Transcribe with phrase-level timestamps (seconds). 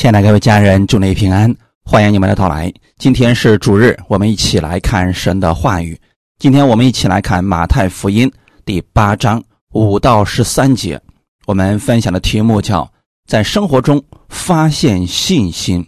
[0.00, 1.54] 亲爱的各位家人，祝你平安，
[1.84, 2.72] 欢迎你们的到来。
[2.96, 6.00] 今天是主日，我们一起来看神的话语。
[6.38, 8.32] 今天我们一起来看马太福音
[8.64, 9.44] 第八章
[9.74, 10.98] 五到十三节。
[11.44, 12.90] 我们分享的题目叫
[13.28, 15.86] “在生活中发现信心”。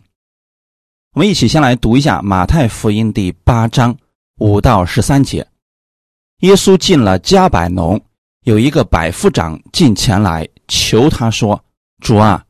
[1.17, 3.97] 我们一起先来读一下马太福音第八章
[4.41, 5.39] 五到十三节。
[6.41, 7.99] 耶稣进了加百农，
[8.45, 11.59] 有一个百夫长进前来求他说
[12.05, 12.45] ：“主啊，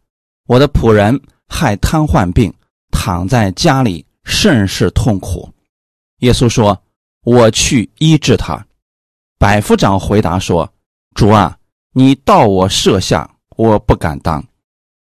[0.48, 1.16] 我的仆人。”
[1.52, 2.52] 害瘫痪病，
[2.90, 5.48] 躺在家里甚是痛苦。
[6.20, 6.82] 耶稣说
[7.24, 8.64] ：“我去医治他。”
[9.38, 10.72] 百夫长回答说
[11.14, 11.58] ：“主啊，
[11.92, 14.42] 你到我舍下，我不敢当。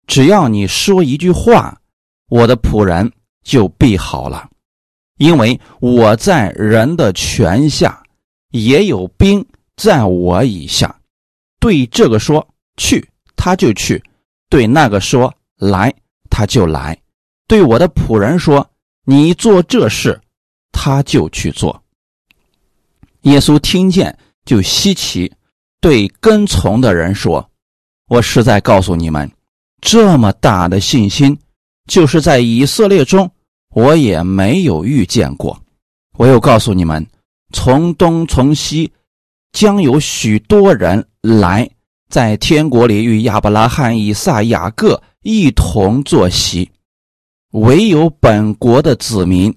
[0.08, 1.78] 只要你说一句话，
[2.30, 3.12] 我的仆人
[3.44, 4.50] 就必好了。
[5.18, 8.02] 因为我在人的权下，
[8.52, 10.96] 也有兵在我以下。
[11.60, 13.06] 对这个说去，
[13.36, 14.02] 他就去；
[14.50, 15.94] 对那个说来。”
[16.30, 16.98] 他就来，
[17.48, 18.70] 对我的仆人说
[19.06, 20.20] ：“你做这事，
[20.72, 21.84] 他就去做。”
[23.24, 25.32] 耶稣听见就稀奇，
[25.82, 27.50] 对跟从的人说
[28.10, 29.30] ：“我实在告诉你们，
[29.82, 31.38] 这么大的信心，
[31.88, 33.30] 就是在以色列中，
[33.72, 35.60] 我也没有遇见过。
[36.18, 37.06] 我又告诉你们，
[37.54, 38.92] 从东从西，
[39.52, 41.70] 将有许多人来，
[42.10, 46.72] 在天国里与亚伯拉罕、以撒、雅各。”一同坐席，
[47.52, 49.54] 唯有本国的子民，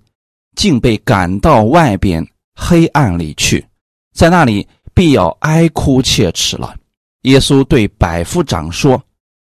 [0.57, 2.27] 竟被赶到外边
[2.57, 3.65] 黑暗里去，
[4.13, 6.77] 在那里必要哀哭切齿了。
[7.21, 9.01] 耶稣对百夫长说：“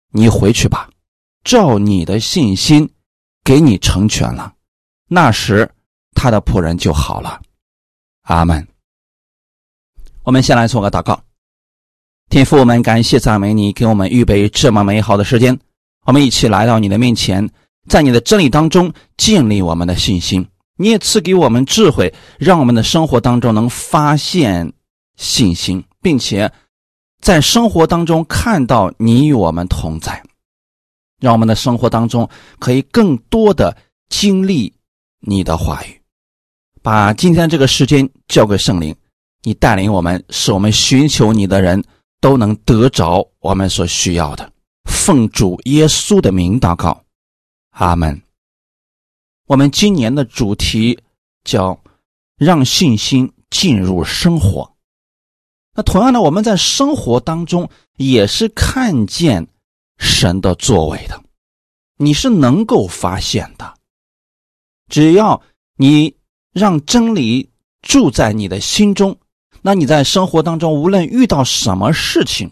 [0.10, 0.90] 你回去吧，
[1.44, 2.90] 照你的信心，
[3.44, 4.52] 给你成全了。”
[5.08, 5.70] 那时，
[6.16, 7.40] 他的仆人就好了。
[8.24, 8.68] 阿门。
[10.24, 11.22] 我们先来做个祷告，
[12.30, 15.56] 天父，我们感谢赞美你，给我们预备这么美好的时间。
[16.06, 17.50] 我们一起来到你的面前，
[17.90, 20.48] 在你的真理当中建立我们的信心。
[20.78, 24.72] 你也赐给我们智慧，让我们的生活当中能发现
[25.16, 26.52] 信心，并且
[27.22, 30.22] 在生活当中看到你与我们同在，
[31.20, 32.30] 让我们的生活当中
[32.60, 33.76] 可以更多的
[34.10, 34.72] 经历
[35.22, 36.02] 你的话语。
[36.84, 38.94] 把今天这个时间交给圣灵，
[39.42, 41.84] 你带领我们，使我们寻求你的人
[42.22, 44.52] 都能得着我们所需要的。
[44.86, 47.04] 奉主耶稣的名祷告，
[47.72, 48.22] 阿门。
[49.48, 50.98] 我们今年的主题
[51.44, 51.80] 叫
[52.38, 54.76] “让信心进入生活”。
[55.76, 59.48] 那同样的，我们在生活当中也是看见
[59.98, 61.22] 神的作为的，
[61.98, 63.76] 你是能够发现的。
[64.88, 65.42] 只要
[65.78, 66.16] 你
[66.52, 69.20] 让真理住在你的心中，
[69.62, 72.52] 那你在生活当中无论遇到什么事情，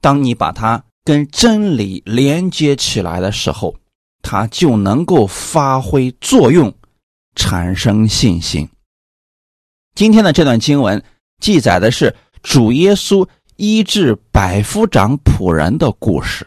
[0.00, 0.84] 当你把它。
[1.06, 3.76] 跟真理连接起来的时候，
[4.22, 6.74] 它就能够发挥作用，
[7.36, 8.68] 产生信心。
[9.94, 11.00] 今天的这段经文
[11.40, 12.12] 记载的是
[12.42, 13.24] 主耶稣
[13.54, 16.44] 医治百夫长仆人的故事。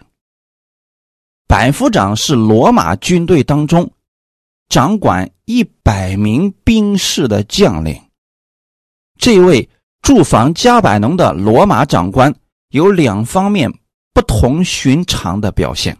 [1.47, 3.89] 百夫长是罗马军队当中
[4.67, 7.97] 掌管一百名兵士的将领。
[9.17, 9.69] 这位
[10.01, 12.35] 驻防加百农的罗马长官
[12.71, 13.73] 有两方面。
[14.19, 15.97] 不同寻常的表现。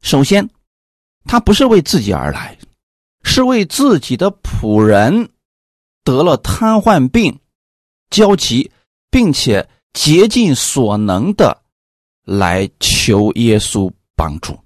[0.00, 0.50] 首先，
[1.26, 2.58] 他不是为自己而来，
[3.22, 5.30] 是为自己的仆人
[6.02, 7.38] 得了瘫痪病
[8.10, 8.68] 焦急，
[9.12, 11.56] 并且竭尽所能的
[12.24, 14.58] 来求耶稣帮助。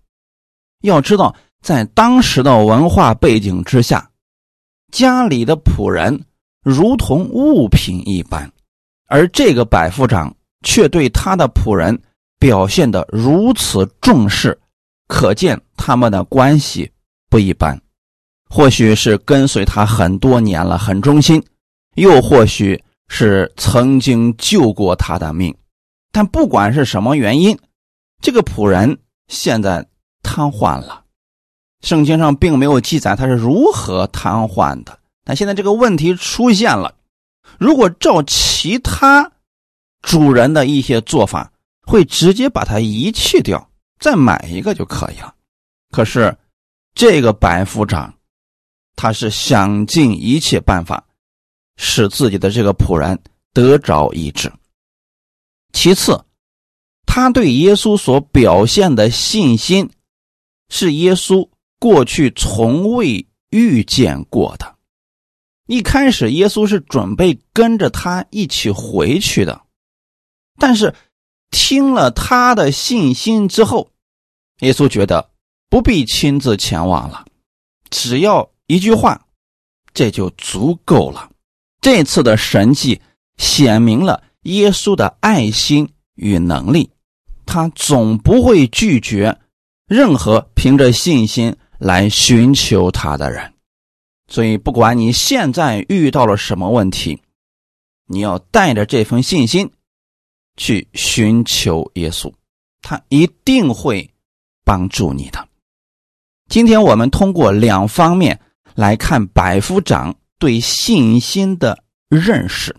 [0.80, 4.10] 要知道，在当时的文化背景之下，
[4.90, 6.24] 家里的仆人
[6.62, 8.50] 如同物品一般，
[9.04, 10.34] 而这个百夫长
[10.66, 11.98] 却对他的仆人。
[12.38, 14.56] 表现的如此重视，
[15.08, 16.92] 可见他们的关系
[17.30, 17.80] 不一般。
[18.50, 21.40] 或许是跟随他很多年了，很忠心；
[21.94, 25.52] 又或许是曾经救过他的命。
[26.12, 27.58] 但不管是什么原因，
[28.20, 28.98] 这个仆人
[29.28, 29.84] 现在
[30.22, 31.04] 瘫痪了。
[31.80, 34.98] 圣经上并没有记载他是如何瘫痪的。
[35.24, 36.94] 但现在这个问题出现了：
[37.58, 39.32] 如果照其他
[40.06, 43.68] 主人的一些做法，会直接把它遗弃掉，
[43.98, 45.34] 再买一个就可以了。
[45.90, 46.38] 可是，
[46.94, 48.14] 这个百夫长，
[48.94, 51.04] 他是想尽一切办法，
[51.76, 53.20] 使自己的这个仆人
[53.52, 54.52] 得着医治。
[55.72, 56.24] 其次，
[57.04, 59.90] 他对耶稣所表现的信心，
[60.68, 61.50] 是耶稣
[61.80, 64.76] 过去从未遇见过的。
[65.66, 69.65] 一开始，耶稣是准备跟着他一起回去的，
[70.58, 70.94] 但是。
[71.52, 73.88] 听了他的信心之后，
[74.58, 75.30] 耶稣觉得
[75.70, 77.24] 不必亲自前往了，
[77.88, 79.26] 只要一句话，
[79.94, 81.30] 这就足够了。
[81.80, 83.00] 这次的神迹
[83.38, 86.90] 显明了耶稣的爱心与能力，
[87.46, 89.38] 他总不会拒绝
[89.86, 93.54] 任何凭着信心来寻求他的人。
[94.28, 97.22] 所以，不管你现在遇到了什么问题，
[98.08, 99.70] 你要带着这份信心
[100.56, 102.32] 去寻求耶稣，
[102.82, 104.08] 他一定会
[104.64, 105.48] 帮助你的。
[106.48, 108.40] 今天我们通过两方面
[108.74, 112.74] 来看百夫长对信心的认识。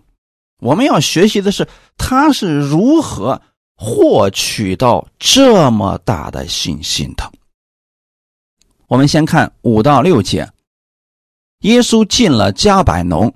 [0.60, 3.40] 我们要学习的是他是如何
[3.76, 7.30] 获取到这么大的信心的。
[8.86, 10.50] 我们先看五到六节。
[11.60, 13.34] 耶稣进了加百农，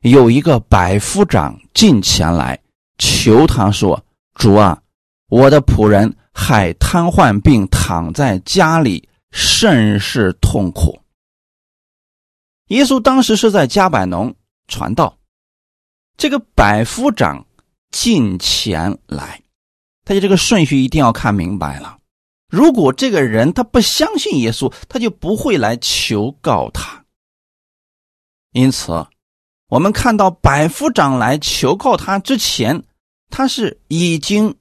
[0.00, 2.58] 有一个百夫长进前来
[2.98, 4.04] 求他说
[4.34, 4.82] ：“主啊，
[5.28, 11.00] 我的仆人海瘫痪病躺在家里，甚是痛苦。”
[12.68, 14.34] 耶稣当时是在加百农
[14.68, 15.18] 传道，
[16.16, 17.46] 这个百夫长
[17.90, 19.42] 进前来，
[20.04, 21.98] 他就这个顺序一定要看明白了。
[22.48, 27.04] 如果这个人他不相信耶稣，他就不会来求告他。
[28.52, 29.06] 因此，
[29.74, 32.84] 我们看到百夫长来求告他之前，
[33.28, 34.54] 他是已经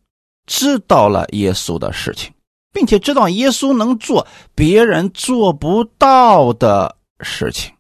[0.48, 2.34] 知道了耶稣的事情，
[2.72, 4.26] 并且知道耶稣能做
[4.56, 7.72] 别人做不到的事情。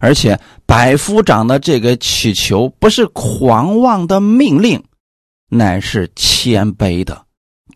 [0.00, 0.36] 而且，
[0.66, 4.82] 百夫长的这个祈求不是狂妄的命令，
[5.48, 7.24] 乃是谦卑的、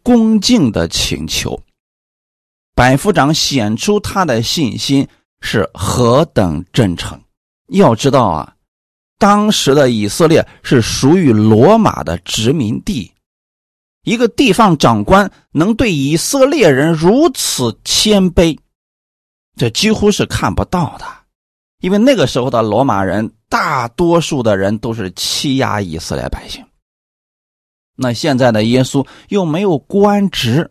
[0.03, 1.63] 恭敬的请求。
[2.75, 5.09] 百夫长显出他的信心。
[5.47, 7.21] 是何等真诚！
[7.69, 8.55] 要知道啊，
[9.19, 13.11] 当时的以色列是属于罗马的殖民地，
[14.03, 18.59] 一个地方长官能对以色列人如此谦卑，
[19.57, 21.07] 这几乎是看不到的。
[21.81, 26.65] 因为那个时候的罗马人，大多数的人都是欺压以色列百姓。
[27.97, 30.71] 那现在的耶稣又没有官职，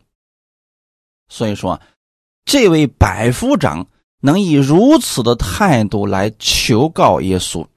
[1.28, 1.82] 所以说，
[2.46, 3.88] 这位百夫长。
[4.26, 7.68] 能以如此的态度来求告耶稣，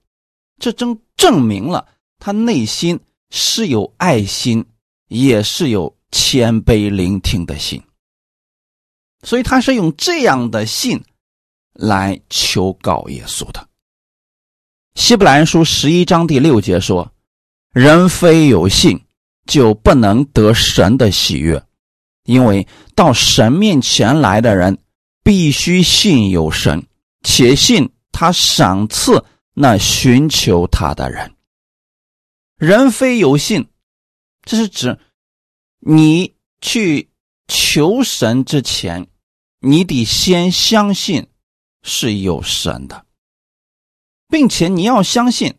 [0.61, 1.89] 这正证明了
[2.21, 3.01] 他内心
[3.31, 4.65] 是有爱心，
[5.09, 7.83] 也是有谦卑聆听的心。
[9.25, 11.03] 所以他是用这样的信
[11.73, 13.69] 来求告耶稣的。
[14.95, 17.11] 希伯来书十一章第六节说
[17.75, 19.01] ：“人非有信，
[19.47, 21.61] 就不能得神的喜悦，
[22.23, 24.79] 因为到神面前来的人。”
[25.27, 26.87] 必须信有神，
[27.25, 29.25] 且信他赏赐
[29.55, 31.35] 那寻求他的人。
[32.59, 33.69] 人非有信，
[34.45, 34.97] 这是指
[35.81, 37.11] 你去
[37.49, 39.09] 求神之前，
[39.59, 41.27] 你得先相信
[41.83, 43.05] 是有神的，
[44.29, 45.59] 并且你要相信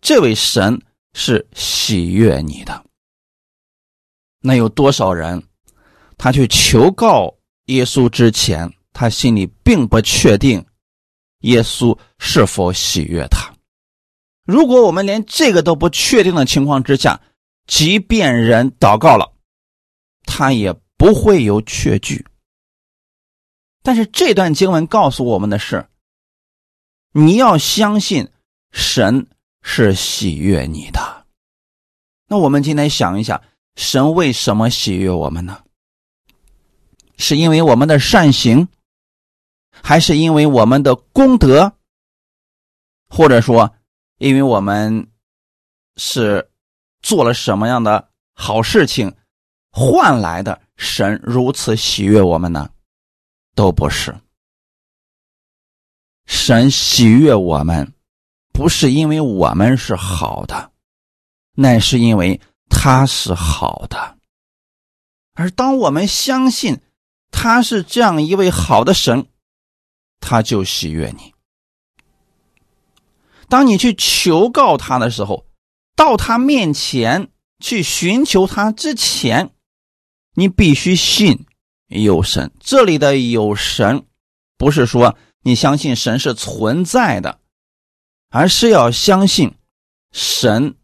[0.00, 0.82] 这位神
[1.12, 2.84] 是喜悦你的。
[4.40, 5.44] 那有多少人，
[6.18, 7.32] 他去求告？
[7.66, 10.64] 耶稣之前，他心里并不确定
[11.40, 13.52] 耶稣是否喜悦他。
[14.44, 17.20] 如果我们连这个都不确定的情况之下，
[17.66, 19.32] 即便人祷告了，
[20.24, 22.26] 他也不会有确据。
[23.82, 25.86] 但是这段经文告诉我们的是，
[27.12, 28.30] 你要相信
[28.70, 29.26] 神
[29.62, 31.26] 是喜悦你的。
[32.28, 33.42] 那我们今天想一想，
[33.76, 35.63] 神为什么喜悦我们呢？
[37.16, 38.66] 是因为我们的善行，
[39.70, 41.72] 还是因为我们的功德，
[43.08, 43.72] 或者说，
[44.18, 45.08] 因为我们
[45.96, 46.50] 是
[47.02, 49.14] 做了什么样的好事情
[49.70, 52.68] 换来的神如此喜悦我们呢？
[53.54, 54.14] 都不是。
[56.26, 57.92] 神喜悦我们，
[58.52, 60.72] 不是因为我们是好的，
[61.52, 64.18] 乃是因为他是好的。
[65.34, 66.80] 而当我们相信。
[67.34, 69.26] 他是这样一位好的神，
[70.20, 71.34] 他就喜悦你。
[73.48, 75.44] 当你去求告他的时候，
[75.94, 77.28] 到他面前
[77.60, 79.50] 去寻求他之前，
[80.34, 81.44] 你必须信
[81.88, 82.50] 有神。
[82.58, 84.06] 这里的有神，
[84.56, 87.38] 不是说你相信神是存在的，
[88.30, 89.54] 而是要相信
[90.10, 90.76] 神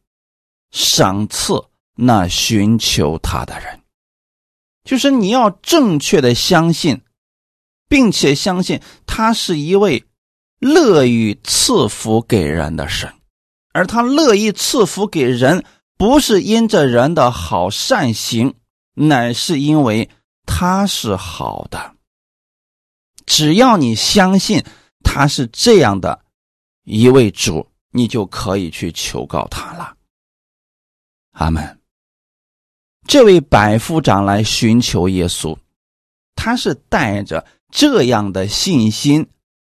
[0.71, 1.65] 赏赐
[1.97, 3.81] 那寻求他的人。
[4.85, 7.03] 就是你要正确的相信，
[7.89, 10.05] 并且相信他是一位
[10.59, 13.13] 乐于赐福给人的神，
[13.73, 15.65] 而他乐意赐福给人，
[15.97, 18.55] 不是因着人的好善行，
[18.95, 20.09] 乃是因为
[20.47, 21.95] 他是好的。
[23.27, 24.65] 只要你相信
[25.05, 26.25] 他是这样的
[26.85, 29.95] 一位主，你就可以去求告他了。
[31.33, 31.80] 阿门。
[33.11, 35.59] 这位百夫长来寻求耶稣，
[36.37, 39.29] 他是带着这样的信心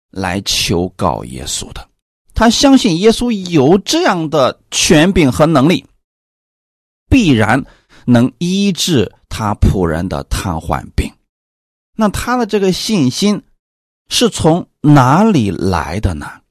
[0.09, 1.87] 来求告耶稣的。
[2.33, 5.85] 他相信耶稣有这样的权柄和能力，
[7.07, 7.63] 必然
[8.07, 11.13] 能医治他仆人的瘫痪病。
[11.95, 13.43] 那他的这个信心
[14.09, 16.41] 是从哪里来的呢？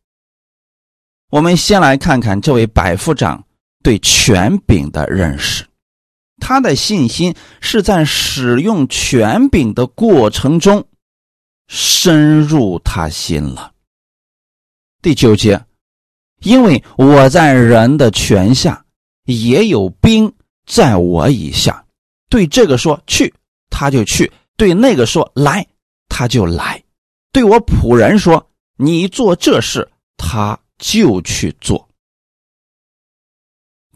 [1.30, 3.44] 我们先来看看这位百夫长
[3.82, 5.66] 对权柄的认识。
[6.38, 10.86] 他的信心是在使用权柄的过程中
[11.66, 13.72] 深入他心了。
[15.00, 15.64] 第九节，
[16.40, 18.84] 因为我在人的权下，
[19.24, 20.32] 也有兵
[20.66, 21.84] 在我以下。
[22.28, 23.32] 对这个说去，
[23.70, 25.66] 他就去；对那个说来，
[26.08, 26.80] 他就来；
[27.32, 31.88] 对我仆人说你做这事，他就去做。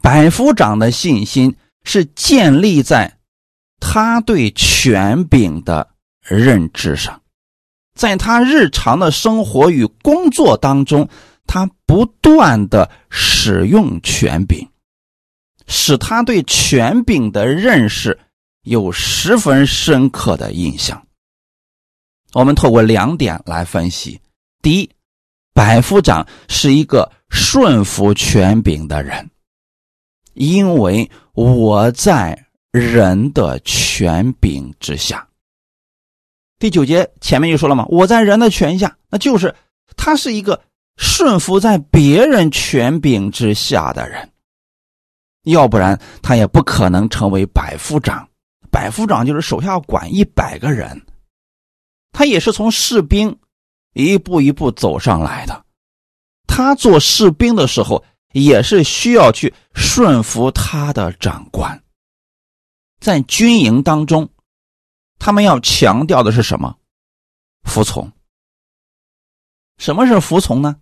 [0.01, 1.55] 百夫长的信心。
[1.83, 3.17] 是建立在
[3.79, 5.89] 他对权柄的
[6.21, 7.21] 认知上，
[7.95, 11.09] 在他日常的生活与工作当中，
[11.47, 14.69] 他不断的使用权柄，
[15.67, 18.19] 使他对权柄的认识
[18.61, 21.07] 有十分深刻的印象。
[22.33, 24.21] 我们透过两点来分析：
[24.61, 24.89] 第一，
[25.53, 29.29] 百夫长是一个顺服权柄的人。
[30.33, 31.11] 因为
[31.41, 35.27] 我在人的权柄之下。
[36.59, 39.55] 第九节前面就说了嘛，我在人的权下，那就是
[39.97, 40.61] 他是一个
[40.97, 44.29] 顺服在别人权柄之下的人，
[45.45, 48.27] 要不然他也不可能成为百夫长。
[48.69, 51.01] 百夫长就是手下管一百个人，
[52.11, 53.35] 他也是从士兵
[53.93, 55.65] 一步一步走上来的。
[56.45, 58.03] 他做士兵的时候。
[58.31, 61.83] 也是需要去顺服他的长官。
[62.99, 64.29] 在军营当中，
[65.17, 66.77] 他们要强调的是什么？
[67.63, 68.11] 服从。
[69.77, 70.75] 什么是服从呢？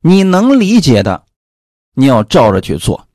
[0.00, 1.26] 你能理解的，
[1.94, 3.06] 你要照着去做；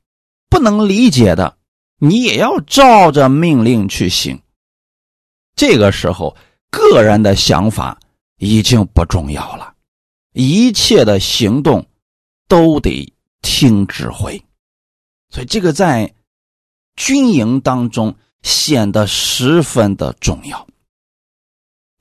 [0.48, 1.58] 不能理解的，
[1.98, 4.40] 你也要照着命令去行。
[5.56, 6.36] 这个时候，
[6.70, 7.98] 个人的想法
[8.36, 9.74] 已经不重要了，
[10.32, 11.86] 一切的行动
[12.48, 13.13] 都得。
[13.44, 14.42] 听指挥，
[15.28, 16.14] 所以这个在
[16.96, 20.66] 军营当中显得十分的重要。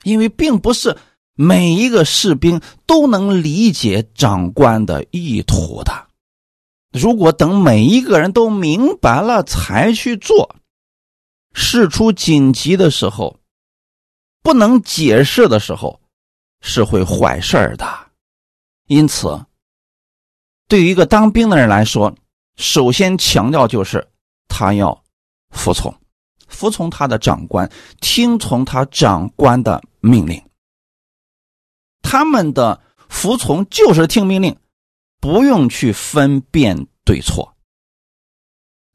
[0.03, 0.97] 因为并不是
[1.35, 6.07] 每一个士兵都能理解长官的意图的。
[6.91, 10.55] 如果等每一个人都明白了才去做，
[11.53, 13.37] 事出紧急的时候，
[14.41, 15.99] 不能解释的时候，
[16.61, 17.85] 是会坏事的。
[18.87, 19.45] 因此。
[20.73, 22.15] 对于一个当兵的人来说，
[22.55, 24.07] 首先强调就是
[24.47, 25.03] 他要
[25.51, 25.95] 服从，
[26.47, 30.43] 服从他的长官，听从他长官的命令。
[32.01, 34.57] 他们的服从就是听命令，
[35.19, 37.55] 不用去分辨对错。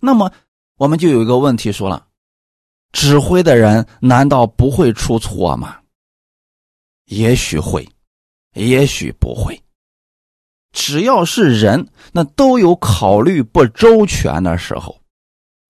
[0.00, 0.32] 那么
[0.78, 2.08] 我们就有一个问题说了：
[2.90, 5.78] 指挥的人难道不会出错吗？
[7.04, 7.88] 也许会，
[8.54, 9.62] 也许不会。
[10.72, 15.00] 只要是人，那都有考虑不周全的时候。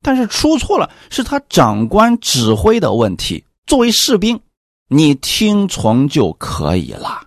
[0.02, 3.44] 但是出错了，是他长官指挥的问题。
[3.66, 4.40] 作为士兵，
[4.88, 7.26] 你听从就可以了。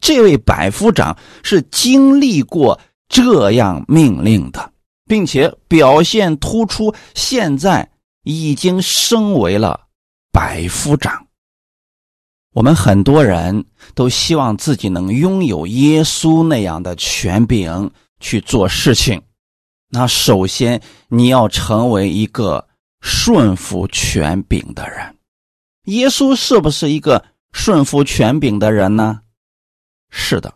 [0.00, 2.78] 这位百夫长是经历过
[3.08, 4.72] 这样命令的，
[5.06, 7.90] 并且表现突出，现在
[8.22, 9.80] 已经升为了
[10.30, 11.23] 百夫长。
[12.54, 13.64] 我们很多人
[13.96, 19.20] 都希望自己能拥有耶稣那样的权柄去做事情。
[19.90, 22.64] 那首先你要成为一个
[23.00, 25.16] 顺服权柄的人。
[25.86, 29.20] 耶稣是不是一个顺服权柄的人呢？
[30.08, 30.54] 是的。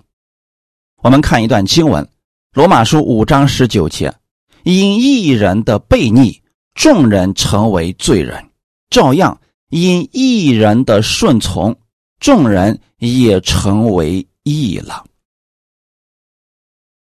[1.03, 2.05] 我们看一段经文，
[2.53, 4.15] 《罗马书》五章十九节
[4.63, 6.41] ：“因一人的悖逆，
[6.75, 8.41] 众人成为罪人；
[8.89, 11.77] 照样因一人的顺从。”
[12.19, 15.05] 众人也成为义了。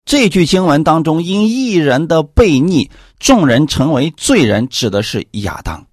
[0.05, 5.87] 这句经文当中，因一人的悖逆，众人成为罪人，指的是亚当。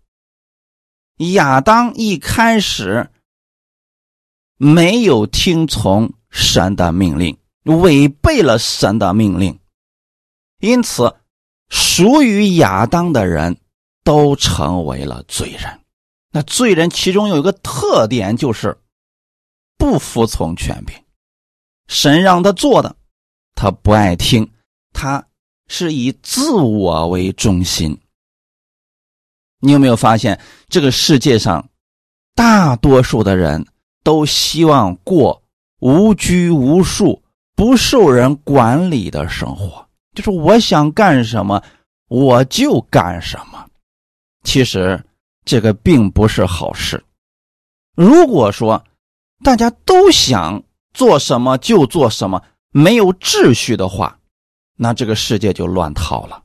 [1.33, 3.11] 亚当一开始
[4.57, 9.59] 没有听从神的命令，违背了神的命令，
[10.59, 11.15] 因此
[11.69, 13.59] 属于亚当的人
[14.03, 15.81] 都成为了罪人。
[16.33, 18.80] 那罪人其中有一个特点，就是
[19.81, 20.95] 不服从权柄。
[21.89, 22.95] 神让他做的，
[23.55, 24.49] 他不爱听，
[24.93, 25.27] 他
[25.69, 27.99] 是以自我为中心。
[29.61, 31.71] 你有没有发现，这个世界上
[32.35, 33.67] 大多数的人
[34.05, 35.43] 都希望过
[35.81, 37.23] 无拘无束、
[37.57, 39.89] 不受人管理的生活？
[40.15, 41.63] 就是我想干什么，
[42.09, 43.67] 我就干什么。
[44.45, 45.03] 其实
[45.45, 47.03] 这个并不是好事。
[47.97, 48.85] 如果说
[49.43, 54.19] 大家都想做什么就做什么，没有秩序的话，
[54.77, 56.43] 那这个世界就乱套了。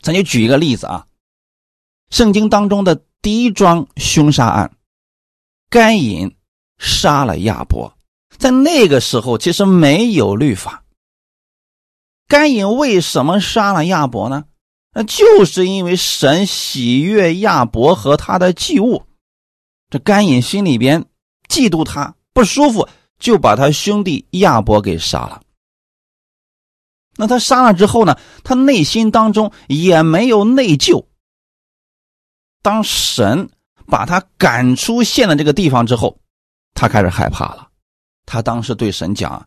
[0.00, 1.06] 咱就举一个例子啊，
[2.10, 4.72] 圣经当中的第一桩凶杀案，
[5.68, 6.34] 该隐
[6.78, 7.96] 杀了亚伯，
[8.38, 10.84] 在那个时候其实没有律法。
[12.26, 14.44] 该隐为什么杀了亚伯呢？
[14.92, 19.04] 那就是因为神喜悦亚伯和他的祭物，
[19.88, 21.06] 这甘隐心里边
[21.50, 22.88] 嫉妒他不舒服，
[23.18, 25.42] 就把他兄弟亚伯给杀了。
[27.16, 28.16] 那他杀了之后呢？
[28.44, 31.04] 他内心当中也没有内疚。
[32.62, 33.50] 当神
[33.86, 36.18] 把他赶出现的这个地方之后，
[36.72, 37.68] 他开始害怕了。
[38.24, 39.46] 他当时对神讲：“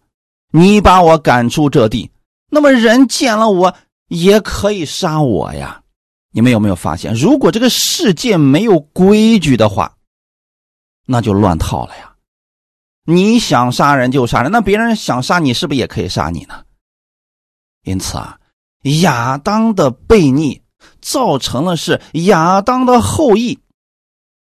[0.52, 2.12] 你把我赶出这地，
[2.52, 3.74] 那么人见了我。”
[4.10, 5.82] 也可以杀我呀！
[6.32, 9.96] 你们有没有发现，如果这个世界没有规矩的话，
[11.06, 12.16] 那就乱套了呀。
[13.06, 16.64] 你想杀人就杀人，那别人想杀你，是不是也可以杀你呢？
[17.84, 18.40] 因此啊，
[19.02, 20.62] 亚当的悖逆
[21.02, 23.60] 造成了是亚当的后裔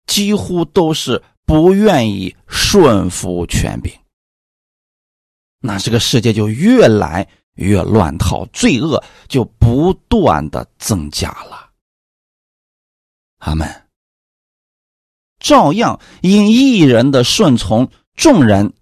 [0.07, 3.93] 几乎都是不愿意顺服权柄，
[5.59, 7.27] 那这个世界就越来。
[7.55, 11.71] 越乱套，罪恶就不断的增加了。
[13.39, 13.78] 阿门。
[15.39, 18.73] 照样因一人的顺从，众人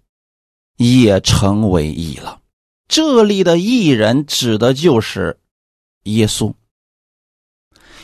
[0.76, 2.40] 也成为义了。
[2.88, 5.38] 这里的义人指的就是
[6.04, 6.54] 耶稣，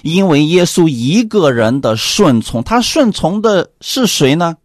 [0.02, 4.56] 因为耶稣一个人的顺从，他顺从的是谁呢？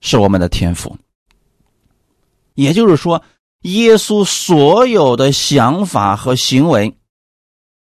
[0.00, 0.96] 是我们的天父。
[2.54, 3.22] 也就是说。
[3.62, 6.96] 耶稣所有的想法和行为，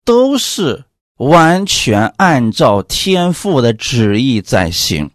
[0.04, 0.86] 都是
[1.17, 5.12] 完全按照天父的旨意在行。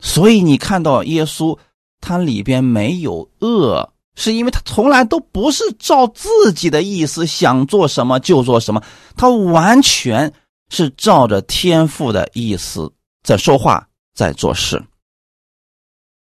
[0.00, 1.58] 所以你看到耶稣，
[2.00, 8.82] 他里边没有恶，是因为他从来都不是照自己的意思想做什么就做什么，
[9.16, 10.32] 他完全
[10.68, 14.82] 是照着天父的意思在说话，在做事。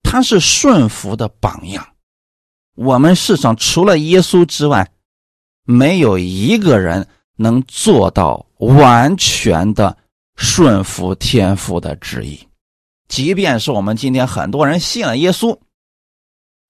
[0.04, 1.86] 他是顺服的榜样。
[2.76, 4.90] 我们世上除了耶稣之外，
[5.66, 7.08] 没有一个人
[7.38, 9.98] 能做到完全的
[10.36, 12.40] 顺服天父的旨意。
[13.08, 15.60] 即便是我们今天很多人信了耶稣，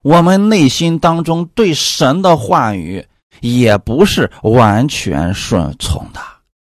[0.02, 3.06] 我们内心当中对神的话语
[3.40, 6.20] 也不是完全顺从的。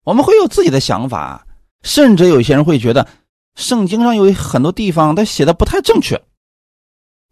[0.05, 1.47] 我们会有自己的想法，
[1.83, 3.09] 甚至有些人会觉得
[3.55, 6.23] 圣经上有很多地方他写的不太正确，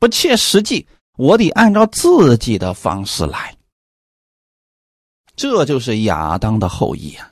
[0.00, 0.88] 不切实际。
[1.16, 3.56] 我得按照自己的方式来，
[5.36, 7.30] 这就是亚当的后裔啊。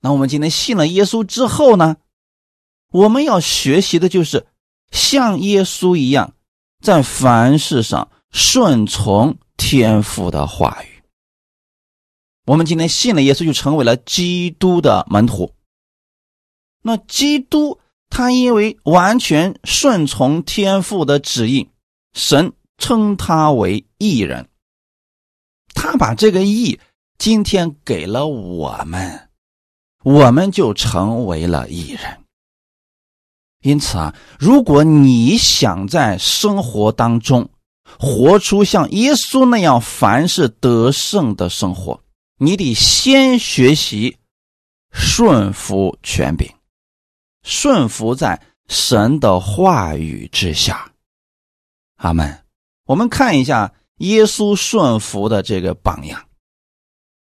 [0.00, 1.96] 那我们今天信了耶稣之后呢？
[2.94, 4.46] 我们要学习的就是
[4.92, 6.34] 像耶稣一样，
[6.80, 11.02] 在凡事上顺从天父的话语。
[12.46, 15.52] 我们今天信了耶稣，就成为了基督的门徒。
[16.82, 17.80] 那基督
[18.10, 21.68] 他因为完全顺从天父的旨意。
[22.12, 24.48] 神称他为义人，
[25.74, 26.78] 他把这个义
[27.18, 29.30] 今天给了我们，
[30.04, 32.23] 我们就成为了义人。
[33.64, 37.48] 因此啊，如果你想在生活当中
[37.98, 41.98] 活出像耶稣那样凡事得胜的生活，
[42.38, 44.18] 你得先学习
[44.92, 46.46] 顺服权柄，
[47.42, 50.92] 顺服在神的话语之下。
[51.96, 52.38] 阿门。
[52.86, 56.20] 我们看一下耶稣顺服的这个榜样，《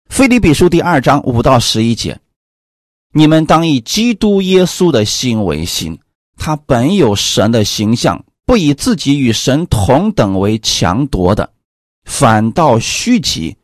[0.08, 2.18] 腓立比书》第二章五到十一节：
[3.12, 5.98] 你们当以基督耶稣的心为心，
[6.44, 11.52] 他本有神的形象，不以自己与神同等为强夺的，
[12.04, 13.56] 反倒虚己，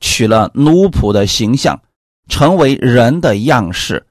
[0.00, 1.82] 取了奴仆的形象，
[2.26, 4.06] 成为人的样式。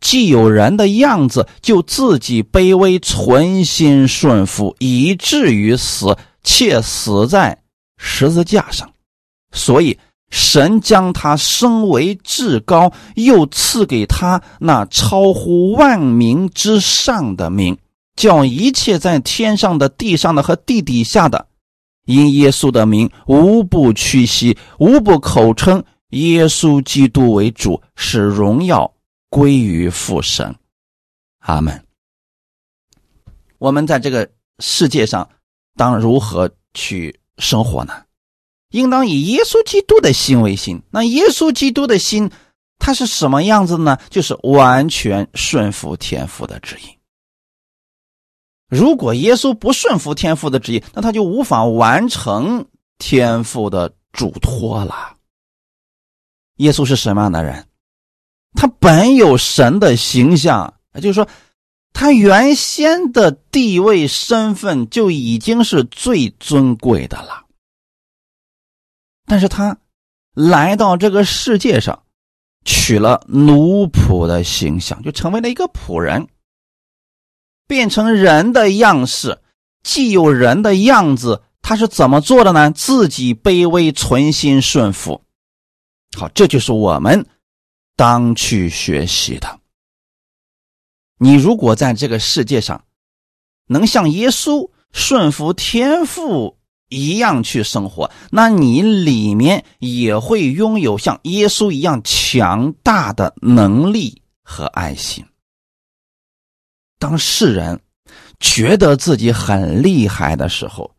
[0.00, 7.58] 既有人的样子，就自己卑微，存心顺服，以至于死，且死在
[7.98, 8.90] 十字架上。
[9.52, 9.98] 所以
[10.30, 17.78] 神将他升为至高，又赐给他那超乎万名之上的名，
[18.14, 21.46] 叫一切在天上的、地上的和地底下的，
[22.04, 28.92] 因耶稣的名，无不屈膝，无不口称耶稣基督为主，使荣耀
[29.30, 30.54] 归于父神。
[31.40, 31.84] 阿门。
[33.58, 35.28] 我们在这个世界上，
[35.76, 37.92] 当如何去生活呢？
[38.70, 40.82] 应当以耶稣基督的心为心。
[40.90, 42.30] 那耶稣基督的心，
[42.78, 43.98] 他是什么样子呢？
[44.10, 46.98] 就是完全顺服天父的旨意。
[48.68, 52.66] 如果耶稣不顺服天父的旨意，那他就无法完成
[52.98, 55.16] 天父的嘱托了。
[56.56, 57.66] 耶稣是什么样的人？
[58.54, 61.26] 他本有神的形象，也就是说，
[61.94, 67.46] 他原先的地位身份就已经是最尊贵的了。
[69.28, 69.78] 但是他
[70.32, 72.04] 来到这个世界上，
[72.64, 76.28] 取了奴仆的形象，就成为了一个仆人，
[77.66, 79.40] 变成人的样式，
[79.82, 81.42] 既有人的样子。
[81.60, 82.70] 他是怎么做的呢？
[82.70, 85.22] 自己卑微，存心顺服。
[86.16, 87.26] 好，这就是我们
[87.96, 89.60] 当去学习的。
[91.18, 92.84] 你如果在这个世界上
[93.66, 96.57] 能像耶稣顺服天父。
[96.88, 105.24] 一样去生活，那你里面也会拥有像耶稣一样强大的能力和爱心。
[106.98, 107.80] 当世人
[108.40, 110.90] 觉得自己很厉害的时候，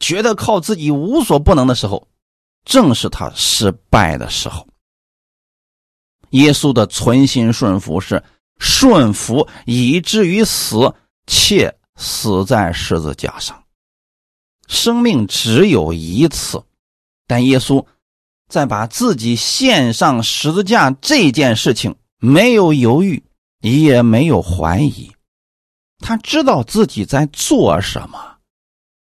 [0.00, 2.08] 觉得靠自己无所不能的时候，
[2.64, 4.66] 正是他失败的时候。
[6.30, 8.22] 耶稣的存心顺服是
[8.58, 10.92] 顺服以至于死，
[11.26, 13.62] 且死在十字架上。
[14.66, 16.62] 生命只有一次，
[17.26, 17.84] 但耶稣
[18.48, 23.22] 在把自己献上十字架这件事情没有犹豫，
[23.60, 25.10] 也没有怀疑。
[25.98, 28.36] 他知道自己在做什么，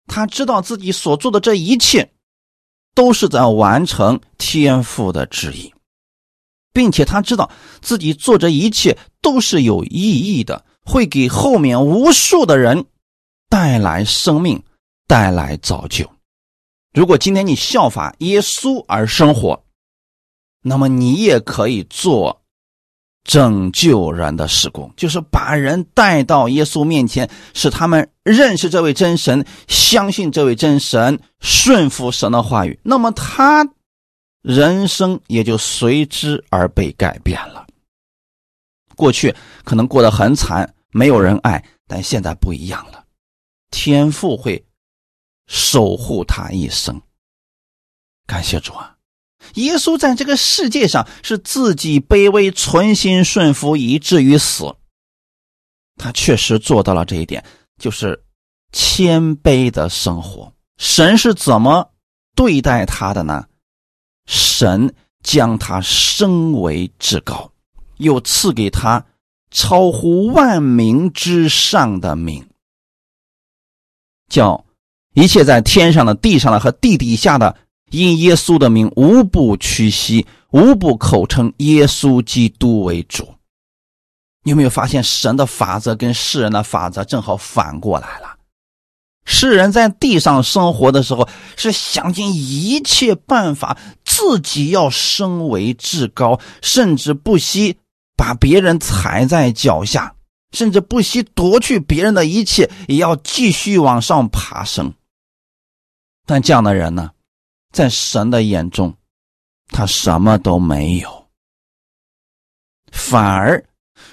[0.05, 2.11] 他知道自己所做的这一切
[2.93, 5.73] 都是在完成天父的旨意，
[6.71, 7.49] 并且他知道
[7.81, 12.85] 自己做这一切都是有意义的，会给后面无数的人
[13.49, 14.63] 带来生命。
[15.07, 16.07] 带来造就。
[16.93, 19.63] 如果今天你效法耶稣而生活，
[20.61, 22.41] 那么你也可以做
[23.23, 32.79] 拯救人的事工，就是把人带到耶稣面前，使他们认识这位真神，相信这位真神，顺服神的话语。
[32.83, 33.67] 那么他
[34.41, 37.65] 人生也就随之而被改变了。
[38.95, 43.05] 过去可能过得很惨，没有人爱，但现在不一样了，
[43.69, 44.66] 天赋会。
[45.47, 47.01] 守护他一生，
[48.25, 48.97] 感谢主啊！
[49.53, 54.75] 耶稣在这个世界上是自己卑微、存心顺服，以至于死。
[55.95, 57.43] 他确实做到了这一点，
[57.79, 58.21] 就是
[58.73, 60.53] 谦卑的生活。
[60.77, 61.91] 神是怎么
[62.35, 63.47] 对待他的呢？
[64.25, 67.49] 神将他升为至高，
[67.97, 69.05] 又赐给他
[69.49, 72.45] 超乎万名之上的名，
[74.27, 74.66] 叫。
[75.17, 77.57] 一切在天上的、地上的和地底下的，
[77.89, 83.27] 因耶稣的名，无不屈膝，无不口称耶稣基督为主。
[84.43, 88.35] 你有没有发现，神的法则跟世人的法则正好反过来了？
[89.25, 93.75] 世人在地上生活的时候，是想尽一切办法，
[94.05, 97.77] 自己要升为至高，甚至不惜
[98.15, 100.13] 把别人踩在脚下，
[100.51, 104.93] 甚至不惜夺去别人的一切，也要继续往上爬升。
[106.27, 107.09] 但这样的人呢，
[107.71, 108.95] 在神的眼中，
[109.69, 111.27] 他什么都没有。
[112.91, 113.63] 反而，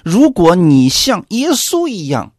[0.03, 2.33] 如果你像耶稣一样，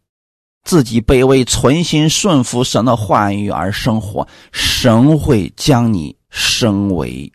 [0.63, 7.31] 自己卑微、存心顺服神的话语而生活，神会将你升为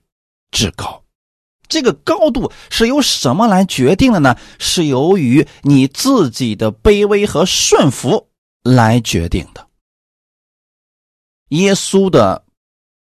[0.50, 1.02] 至高。
[1.68, 4.36] 这个高度是由什么来决定的呢？
[4.58, 8.28] 是由于你自己的卑微和顺服
[8.62, 9.66] 来决定的。
[11.52, 12.44] 耶稣的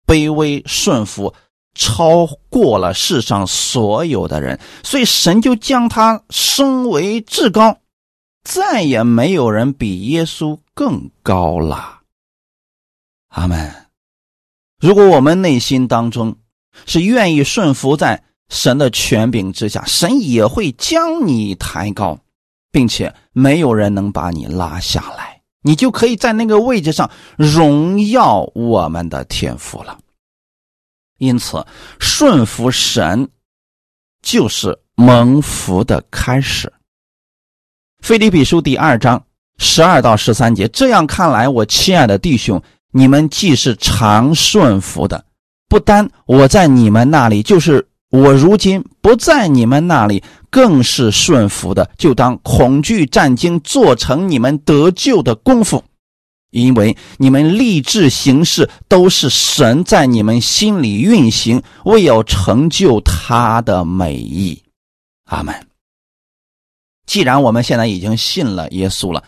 [0.06, 1.34] 卑微顺服
[1.74, 7.80] 超过了世上所有的人，所以神就将他升为至高，
[8.44, 12.02] 再也没有人比耶稣更高了。
[13.30, 13.88] 阿门。
[14.80, 16.38] 如果我们内心当中
[16.86, 22.18] 是愿意顺服在神的权柄之下，神也会将你抬高，
[22.72, 25.37] 并且没有人能把你拉下来。
[25.62, 29.98] 你就可以在那个位置上荣耀我们的天赋了。
[31.18, 31.66] 因此，
[32.00, 33.28] 顺服神
[34.22, 36.72] 就是蒙福的开始。
[38.02, 39.24] 腓立比书第二章
[39.58, 45.26] 十二到十三节，这样看来，我亲爱的弟兄，你们既是常顺服的，
[45.68, 55.84] 不单我在你们那里，就是我如今不在你们那里，更是顺服的，就当恐惧战惊做成你们得救的功夫。
[56.50, 64.64] 因为你们立志行事，都是神在你们心里运行，为要成就他的美意。
[65.26, 65.68] 阿门。
[67.06, 69.24] 既然我们现在已经信了耶稣了，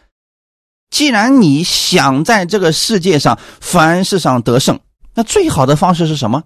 [0.90, 4.80] 既然你想在这个世界上凡事上得胜，
[5.14, 6.44] 那最好的方式是什么？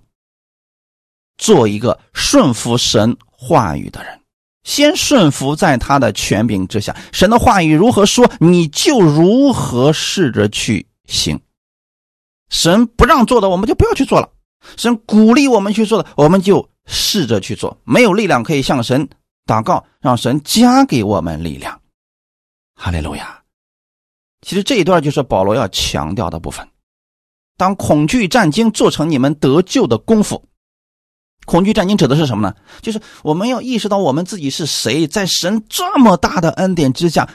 [1.38, 4.20] 做一个顺服神话语的人，
[4.64, 6.96] 先顺服在他的权柄之下。
[7.12, 11.40] 神的话语如何说，你就如何试着去行。
[12.50, 14.30] 神不让做的，我们就不要去做了；
[14.78, 17.78] 神鼓励我们去做的，我们就试着去做。
[17.84, 19.10] 没有力量可以向神。
[19.46, 21.82] 祷告，让神加给我们力量。
[22.76, 23.42] 哈利路亚！
[24.42, 26.66] 其实这一段就是保罗要强调的部分。
[27.58, 30.44] 当恐惧战惊做成你们得救的功夫，
[31.46, 32.56] 恐惧战惊指的是什么呢？
[32.82, 37.30] 就是我们要意识到我们自己是谁，在神这么大的恩典之下，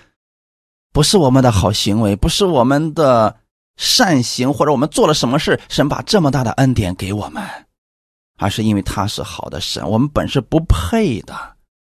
[0.93, 3.37] 不是我们的好行为，不是我们的
[3.77, 7.45] 善行，或者我们做了什么事，神把这么大的恩典给我们，
[8.39, 11.35] 而是因为他是好的神，我们本是不配的。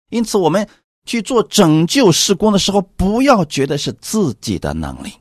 [0.09, 0.67] 因此，我们
[1.05, 5.13] 去做拯救施工的时候，不要觉得是自己的能力，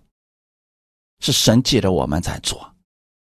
[1.20, 2.72] 是神借着我们在做。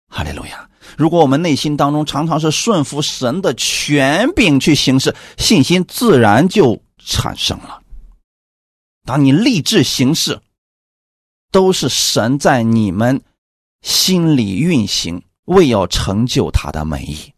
[0.08, 0.70] 哈利路亚！
[0.98, 7.82] 如果我们内心当中常常是顺服神的权柄去行事，信心自然就产生了。
[9.04, 10.42] 当你立志行事，
[11.52, 13.22] 都是神在你们
[13.82, 17.34] 心里运行，为要成就他的美意。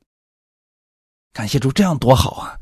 [1.32, 2.60] 感谢主，这样多好啊！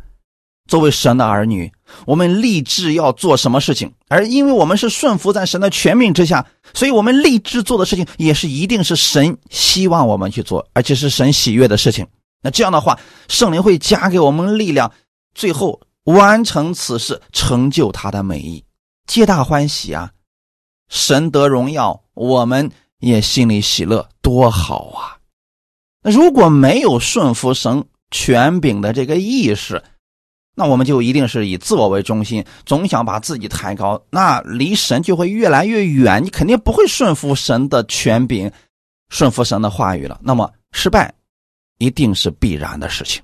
[0.69, 1.73] 作为神的儿女，
[2.05, 12.07] 我们立志要做什么事情，而因为我们是顺服在神的权柄之下，所以我们立志做的事情也是一定是神希望我们去做，而且是神喜悦的事情。
[12.41, 14.91] 那这样的话，圣灵会加给我们力量，
[15.35, 18.63] 最后完成此事，成就他的美意，
[19.05, 20.11] 皆大欢喜啊！
[20.89, 25.17] 神得荣耀，我们也心里喜乐，多好啊！
[26.03, 29.83] 那如果没有顺服神权柄的这个意识，
[30.61, 36.23] 那我们就一定是以自我为中心，总想把自己抬高，那离神就会越来越远。
[36.23, 38.51] 你肯定不会顺服神的权柄，
[39.09, 40.19] 顺服神的话语了。
[40.21, 41.11] 那么失败
[41.79, 43.23] 一定是必然的事情。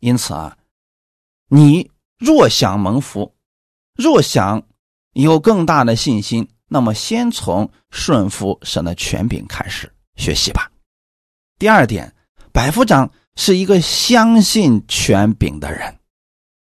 [0.00, 0.56] 因此啊，
[1.48, 1.88] 你
[2.18, 3.32] 若想蒙福，
[3.94, 4.60] 若想
[5.12, 10.68] 有更大的信心，那么先从顺服神的权柄开始学习吧。
[11.56, 12.12] 第二点，
[12.50, 13.08] 百夫长。
[13.40, 15.96] 是一个相信权柄的人。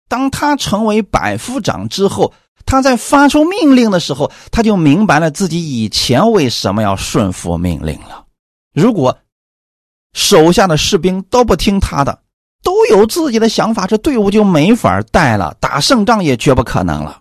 [0.08, 2.32] 当他成为百夫长之后，
[2.64, 8.24] 他在发出命令的时候，他就明白了自己以前为什么要顺服命令了。
[8.72, 9.18] 如果
[10.14, 12.22] 手下的士兵都不听他的，
[12.62, 17.20] 都有自己的想法，这队伍就没法带了，打胜仗也绝不可能了。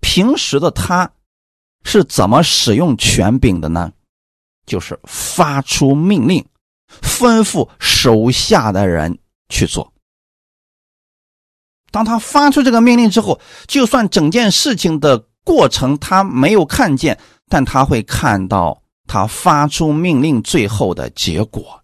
[0.00, 1.10] 平时的他
[1.82, 3.92] 是怎么使用权柄的呢？
[4.64, 6.44] 就是发出命令。
[7.02, 9.92] 吩咐手下的人去做。
[11.90, 21.80] 当他发出这个命令之后，就算整件事情的过程他没有看见，但他会看到他发出命令最后的结果。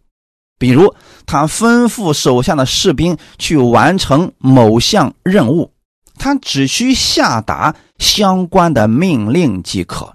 [0.59, 0.95] 比如，
[1.25, 5.73] 他吩咐手下的士兵去完成某项任务，
[6.17, 10.13] 他只需下达相关的命令即可。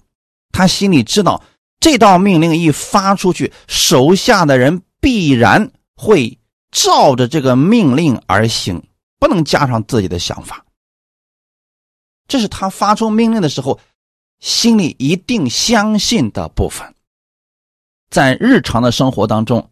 [0.51, 1.41] 他心里知道，
[1.86, 4.82] 这道命令一发出去，手下的人。
[5.02, 6.39] 必然会
[6.71, 8.82] 照着这个命令而行，
[9.19, 10.65] 不能加上自己的想法。
[12.28, 13.80] 这是他发出命令的时候，
[14.39, 16.95] 心里一定相信的部分。
[18.10, 19.69] 在日常的生活当中，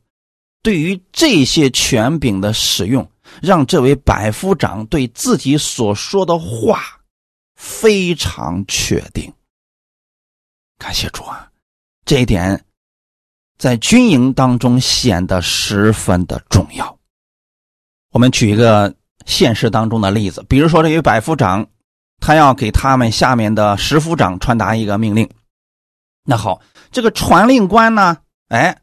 [0.62, 3.10] 对于这些权柄的使用，
[3.41, 7.02] 让这位百夫长对自己所说的话
[7.56, 9.34] 非常确定。
[10.78, 11.49] 感谢主啊，
[12.05, 12.63] 这一点。
[13.57, 16.97] 在军营当中显得十分的重要。
[18.11, 18.93] 我们举一个
[19.25, 21.65] 现实当中的例子，比如说这位百夫长，
[22.19, 25.29] 他要给他们下面的十夫长传达一个命令。
[26.25, 26.61] 那好，
[26.91, 28.17] 这个传令官呢，
[28.49, 28.81] 哎，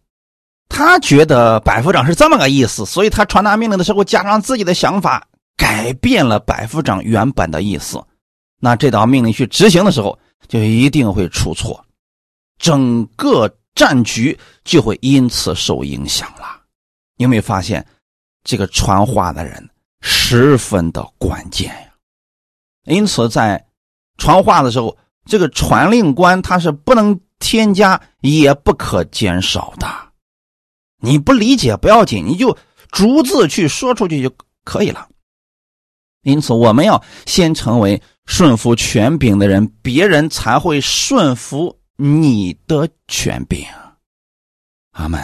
[0.68, 5.26] 他觉得百夫长是这么个意思，所以他传达命令的时候加上自己的想法，
[5.59, 8.02] 改变了百夫长原本的意思。
[8.61, 11.85] 那这道命令去执行的时候，就一定会出错，
[12.61, 13.53] 整个。
[13.73, 16.61] 战局就会因此受影响了。
[17.16, 17.87] 有没有发现，
[18.42, 19.70] 这个传话的人
[20.03, 21.94] 十分的关键呀？
[22.85, 23.64] 因此，在
[24.18, 29.87] 传话的时候，这个传令官他是不能添加，也不可减少的。
[31.01, 32.59] 你不理解不要紧，你就
[32.90, 35.09] 逐字去说出去就可以了。
[36.23, 43.62] 因此，我们要先成为顺服权柄的人，别人才会顺服你的权柄。
[44.92, 45.20] 阿门。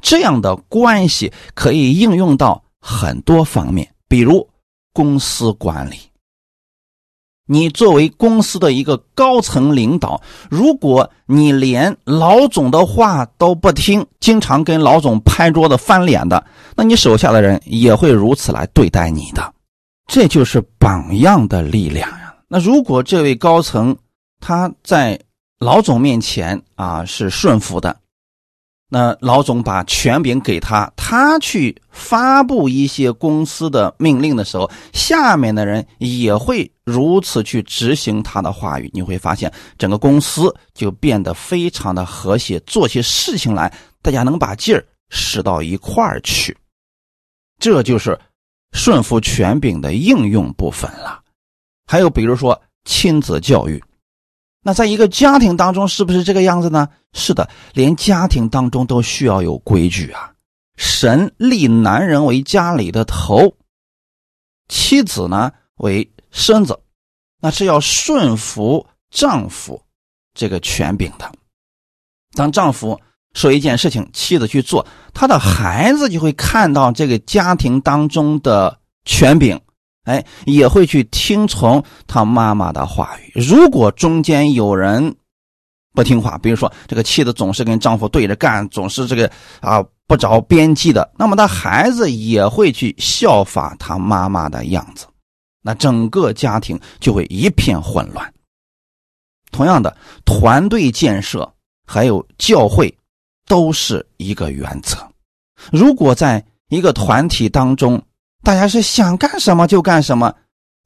[0.00, 4.48] 这样的关系可以应用到很多方面，比如
[4.92, 5.96] 公司管理。
[7.46, 19.52] 你作为公司的一个高层领导，如果你连老总的话都不听，经常跟老总拍桌子翻脸的，那你手下的人也会如此来对待你的。
[20.06, 22.36] 这就是榜样的力量呀。
[22.46, 23.96] 那如果这位高层
[24.38, 25.18] 他在
[25.60, 27.94] 老总面前啊是顺服的。
[28.88, 38.90] 那老总把权柄给他，他去发布一些公司的命令的时候，下面的人也会如此去执行他的话语。
[38.92, 46.56] 你会发现，整个公司就变得非常的和谐，做起事情来大家能把劲儿使到一块儿去。
[47.60, 48.18] 这就是
[48.72, 51.20] 顺服权柄的应用部分了。
[51.86, 53.80] 还有比如说亲子教育。
[54.62, 56.88] 那在一个家庭当中，是不是这个样子呢？
[57.12, 60.32] 是的，连家庭当中都需要有规矩啊。
[60.76, 63.54] 神立男人为家里的头，
[64.68, 66.78] 妻子呢为身子，
[67.40, 69.82] 那是要顺服丈夫
[70.34, 71.30] 这个权柄的。
[72.34, 73.00] 当丈夫
[73.34, 79.60] 说一件事情，妻子去做，他的孩子就会看到这个家庭当中的权柄。
[80.04, 83.32] 哎，也会去听从他妈妈的话语。
[83.34, 85.14] 如果中间有人
[85.92, 95.06] 不听话，比如说这个妻子总是跟丈夫对着干，总是这个啊不着边际的，那么他孩子也会去效法他妈妈的样子，
[95.62, 98.32] 那整个家庭就会一片混乱。
[99.52, 101.52] 同样的，团队建设
[101.86, 102.96] 还有教会
[103.46, 104.96] 都是一个原则。
[105.70, 108.00] 如果在一个团体当中，
[108.42, 110.34] 大家是想干什么就干什么，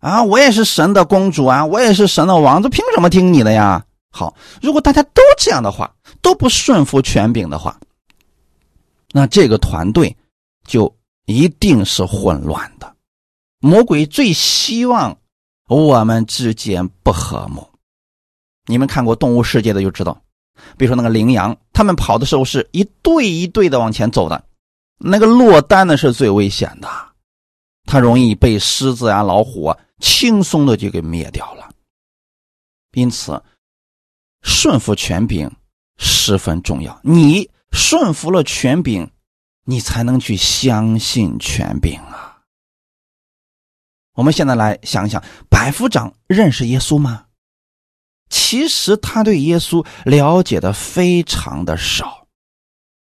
[0.01, 3.85] 啊，我也是神的公主啊，我也是神的王子，凭什么听你的呀？
[4.11, 7.79] 好，如果大家都这样的话，都不顺服权柄的话，
[9.13, 10.17] 那这个团队
[10.67, 10.95] 就
[11.27, 12.93] 一定是混乱的。
[13.61, 15.17] 魔鬼最希望
[15.69, 17.67] 我们之间不和睦。
[18.67, 20.21] 你们看过动物世界的就知道，
[20.77, 24.45] 比如说那个羚羊，他们跑的时候是一队一队的往前走的，
[24.99, 26.89] 那个落单的是最危险的。
[27.85, 31.71] 它容易被狮子啊、老虎啊轻松的就给灭掉了，
[32.93, 33.43] 因此
[34.43, 35.51] 顺服权柄
[35.97, 37.01] 十分重要。
[37.03, 39.11] 你顺服了权柄，
[39.65, 42.43] 你才能去相信权柄啊。
[44.15, 47.27] 我们现在来想一想，百夫长认识耶稣吗？
[48.29, 52.24] 其实他对耶稣了解的非常的少。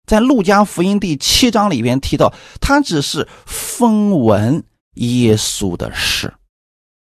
[0.06, 4.64] 在路加福音第七章里边提到，他只是风闻
[4.96, 6.34] 耶稣的事。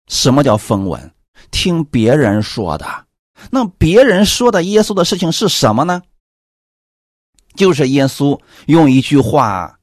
[0.08, 1.12] 什么叫风闻？
[1.52, 3.06] 听别人说的。
[3.52, 6.02] 那别人说的耶稣的事情是什么呢？
[7.56, 9.80] 就是耶稣用一句话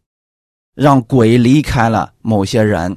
[0.74, 2.96] 让鬼离开了某些人，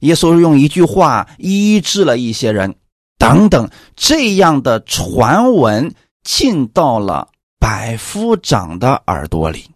[0.00, 2.76] 耶稣用一句话医治了一些人，
[3.18, 7.28] 等等，这样的传闻进到了。
[7.64, 9.70] 百夫长的耳朵里，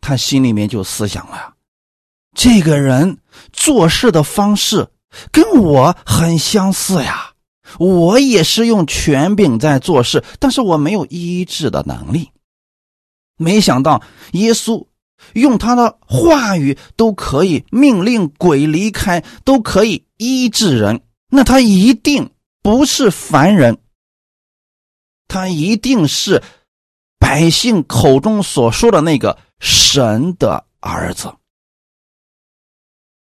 [0.00, 1.52] 他心里面就思想了：
[2.36, 3.18] 这个人
[3.52, 4.88] 做事的方式
[5.32, 7.32] 跟我很相似呀。
[7.80, 12.30] 我也是用权柄在做事，但是我没有医治的能力。
[13.36, 14.00] 没想到
[14.34, 14.86] 耶稣
[15.32, 22.30] 用他的话语都可以命令鬼离开，都可以医治人，那他一定
[22.62, 23.76] 不是凡人，
[25.26, 26.40] 他一定是。
[27.30, 31.30] 百姓口中所说的那个神的儿子，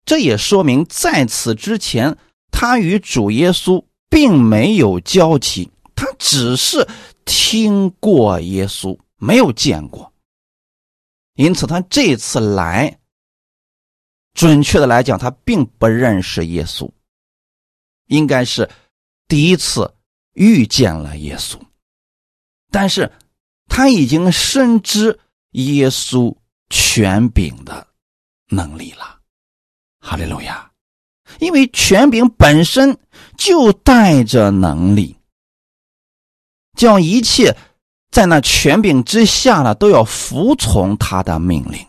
[0.04, 2.16] 这也说明在此之前，
[2.52, 6.86] 他与主耶稣并没有交集，他只是
[7.24, 10.12] 听过耶稣，没有见过。
[11.34, 13.00] 因此，他这次来，
[14.34, 16.88] 准确的来讲，他并不认识耶稣，
[18.06, 18.70] 应该是
[19.26, 19.92] 第一次
[20.34, 21.58] 遇见了耶稣，
[22.70, 23.10] 但是。
[23.68, 25.18] 他已经深知
[25.52, 26.34] 耶稣
[26.70, 27.86] 权柄的
[28.48, 29.18] 能力了，
[30.00, 30.70] 哈利路亚！
[31.40, 32.96] 因为权柄本身
[33.36, 35.16] 就带着能力，
[36.76, 37.56] 叫一切
[38.10, 41.84] 在那权柄之下呢都要服从他的命令。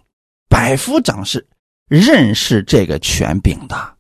[0.50, 1.48] 百夫长是
[1.88, 3.98] 认识这个权柄的，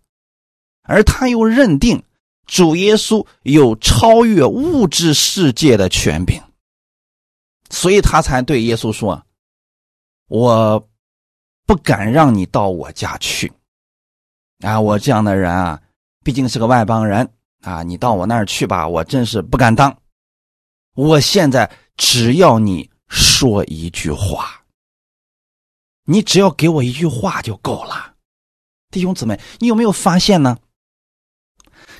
[0.81, 2.03] 而他又认定
[2.45, 6.41] 主耶稣有超越物质世界的权柄，
[7.69, 9.25] 所以他才对耶稣说
[10.27, 10.87] ：“我
[11.65, 13.51] 不敢让你到我家去。
[14.59, 15.81] 啊，我这样的人啊，
[16.23, 17.29] 毕竟是个外邦人
[17.61, 19.95] 啊，你到我那儿去吧，我真是不敢当。
[20.93, 24.53] 我现在只要你说一句话。”
[26.09, 28.13] 你只要给我一句话就够了，
[28.91, 30.57] 弟兄姊妹，你有没有发现呢？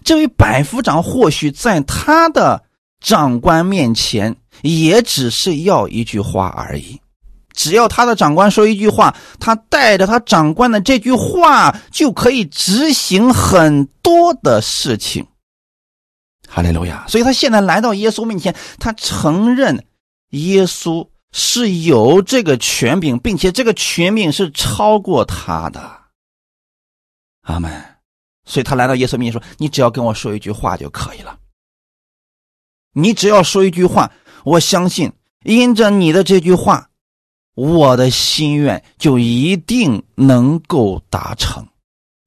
[0.02, 2.64] 这位百夫长或许在他的
[3.00, 7.00] 长官面前也只是要一句话而已，
[7.54, 15.26] 只要他的长官说一句话，他带着他长官的这句话就可以执行很多的事情。
[16.48, 17.06] 哈利路亚！
[17.08, 19.86] 所以他现在来到耶稣面前，他承认
[20.30, 21.08] 耶稣。
[21.34, 25.92] 是有这个权柄，并且这个权柄是超过他的，
[27.42, 27.70] 阿门。
[28.46, 31.38] 所以他来到耶稣面前说：“你只要跟我说一句话就可以了。
[33.00, 34.12] 你只要说一句话，
[34.44, 35.12] 我相信，
[35.44, 36.90] 因着你的这句话，
[37.54, 41.68] 我的心愿就一定能够达成。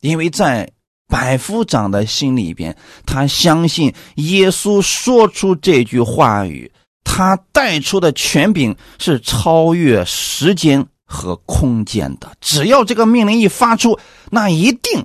[0.00, 0.70] 因为在
[1.08, 6.70] 百夫长的心里边，他相信耶稣说出这句话语。”
[7.02, 13.98] 他带出的权柄是超越时间和空间的，只要这个命令一发出，
[14.30, 15.04] 那一定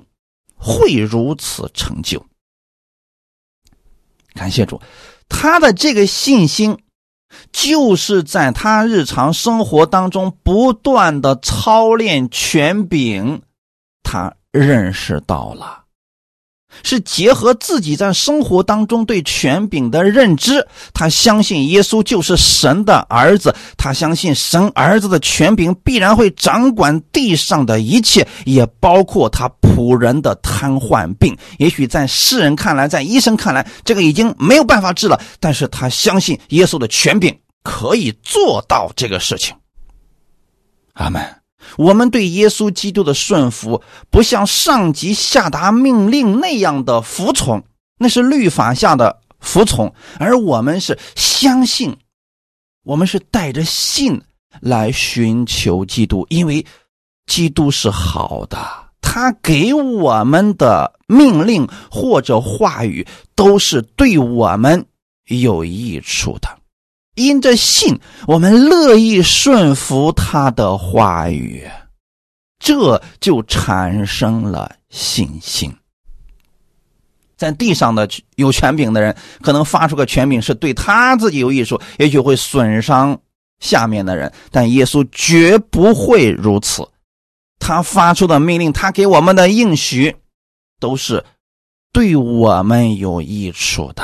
[0.54, 2.24] 会如此成就。
[4.34, 4.80] 感谢主，
[5.28, 6.78] 他的这个信心，
[7.52, 13.42] 就是在他日常生活当中不断的操练权柄，
[14.02, 15.85] 他认识到了。
[16.82, 31.36] 是结合自己在生活当中对权柄的认知，他相信耶稣就是神的儿子，他相信神儿子的权柄必然会掌管地上的一切，也包括他仆人的瘫痪病。
[31.58, 39.54] 也许在世人看来，在医生看来，这个已经没有办法治了，但是他相信耶稣的权柄可以做到这个事情。
[40.94, 41.45] 阿门。
[41.76, 47.62] 我们对耶稣基督的顺服，不像上级下达命令那样的服从，
[47.98, 49.88] 那是律法下的服从；
[50.18, 51.96] 而我们是相信，
[52.84, 54.20] 我们是带着信
[54.60, 56.64] 来寻求基督，因为
[57.26, 58.58] 基督是好的，
[59.00, 64.86] 他给我们的命令或者话语都是对我们
[65.26, 66.48] 有益处的。
[67.16, 71.68] 因着信，我们乐意顺服他的话语，
[72.58, 75.74] 这就产生了信心。
[77.36, 83.18] 在地上的有权柄的人，可能发出个权柄是对他自己有益处，也许会损伤
[83.60, 86.86] 下面的人，但耶稣绝不会如此。
[87.58, 90.14] 他发出的命令，他给我们的应许，
[90.78, 91.24] 都是
[91.92, 94.02] 对我们有益处的。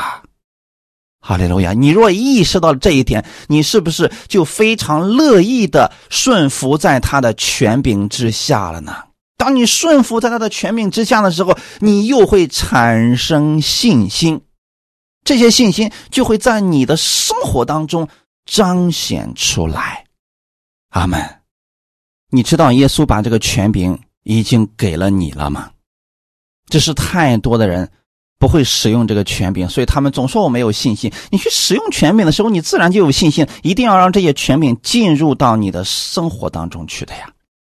[1.24, 1.72] 哈利路亚！
[1.72, 8.92] 你若意识到这一点，你是不是就非常乐意的顺服在他的权柄之下了呢？
[9.36, 14.42] 当你顺服在他的权柄之下的时候，你又会产生信心，
[15.24, 18.08] 这些信心就会在你的生活当中
[18.44, 20.04] 彰显出来。
[20.90, 21.24] 阿门。
[22.30, 25.70] 你知道耶稣把这个权柄已经给了你了吗？
[26.66, 27.88] 这是太多的人。
[28.42, 31.12] 不会使用这个权柄，所以他们总说我没有信心。
[31.30, 33.46] 你去使用权柄的时候，你自然就有信心。
[33.62, 37.32] 一定要让这些权柄进入到你的生活当中去的呀。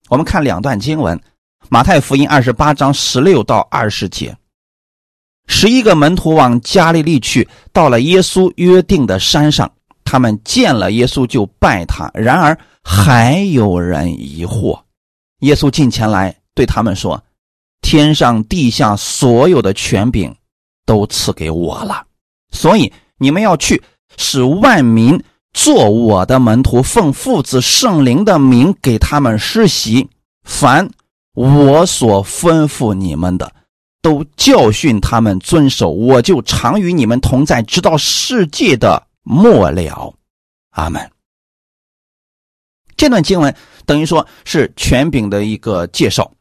[0.08, 1.20] 我们看两段经文：
[1.68, 4.34] 马太福音二十八章十六到二十节。
[5.48, 9.70] 十一个门徒往加利利去，到了耶稣约定的山上，
[10.06, 12.10] 他们见了耶稣就拜他。
[12.14, 14.80] 然而还有人疑惑。
[15.40, 17.22] 耶稣近前来对他们说
[17.84, 20.34] ：“天上地下所有的权柄。”
[20.86, 22.06] 都赐给我了，
[22.52, 23.82] 所以你们要去，
[24.18, 25.24] 使万民
[25.54, 30.10] 做我的门徒，奉父子圣灵的名给他们施洗。
[30.44, 30.90] 凡
[31.34, 33.54] 我所吩咐你们的，
[34.02, 35.90] 都教训他们遵守。
[35.92, 40.14] 我就常与你们同在，直到世界的末了。
[40.72, 41.10] 阿门。
[42.98, 43.56] 这段经文
[43.86, 46.33] 等于说是权柄的一个介绍。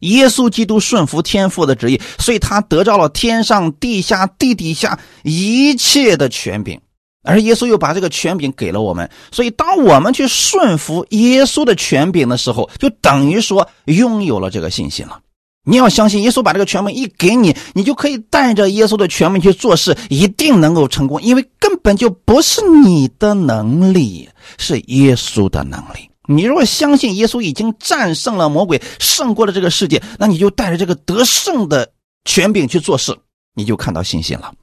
[0.00, 6.80] 耶稣基督顺服天父的旨意，所以他得着了天上、地下、地底下一切的权柄，
[7.22, 9.08] 而耶稣又把这个权柄给了我们。
[9.30, 15.20] 所以，当我们去顺服耶稣的权柄的时候，就等于说拥有了这个信心了。
[15.64, 24.26] 你要相信，耶稣把这个权柄一给你，你就可以带着耶稣的权柄去做事，一定能够成功，因为根本就不是你的能力，
[24.56, 26.09] 是耶稣的能力。
[26.34, 31.92] 你如果相信耶稣已经战胜了魔鬼，胜过了这个世界，那你就带着这个得胜的
[32.24, 33.18] 权柄去做事，
[33.54, 34.54] 你就看到信心了，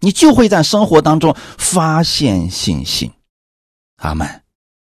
[0.00, 3.10] 你就会在生活当中发现信心。
[3.96, 4.42] 阿门。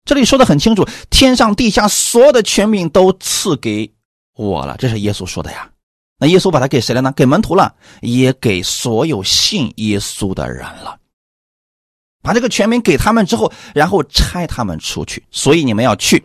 [0.06, 3.92] 这里说的很清楚，天上地下所有的权柄都赐给
[4.36, 5.70] 我了，这是耶稣说的呀。
[6.20, 7.12] 那耶稣把它给谁了呢？
[7.16, 10.99] 给门徒了，也给所有信耶稣的人了。
[12.30, 15.24] 把这个权柄给他们之后，然后拆他们出去。
[15.32, 16.24] 所以你们要去，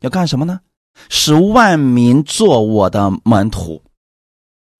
[0.00, 0.60] 要干什么呢？
[1.08, 3.82] 使万民做我的门徒，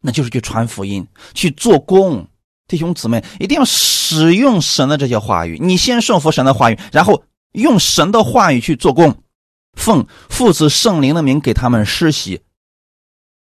[0.02, 2.28] 那就是去传福音、去做工。
[2.68, 5.56] 弟兄姊妹，一定要使用神的这些话语。
[5.58, 9.16] 你先顺服神的话语，然后用神的话语去做工，
[9.72, 12.42] 奉父子圣灵的名给他们施洗。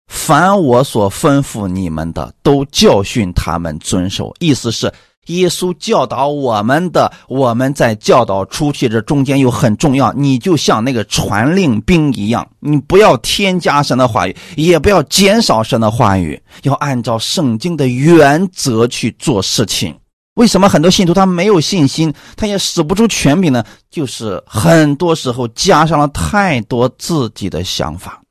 [0.08, 4.36] 凡我所吩咐你们的，都教训他们遵守。
[4.40, 4.92] 意思是。
[5.28, 10.12] 耶稣教导我们的，我们在教导出去，这中间又很重要。
[10.12, 19.94] 你就像那个传令兵一样，你不要添加神的话语，也不要减少神的话语，要按照圣经的原则去做事情。
[20.34, 23.64] 为什么很多信徒他没有信心，他也使不出权柄呢？
[23.90, 28.22] 就是很多时候加上了太多自己的想法，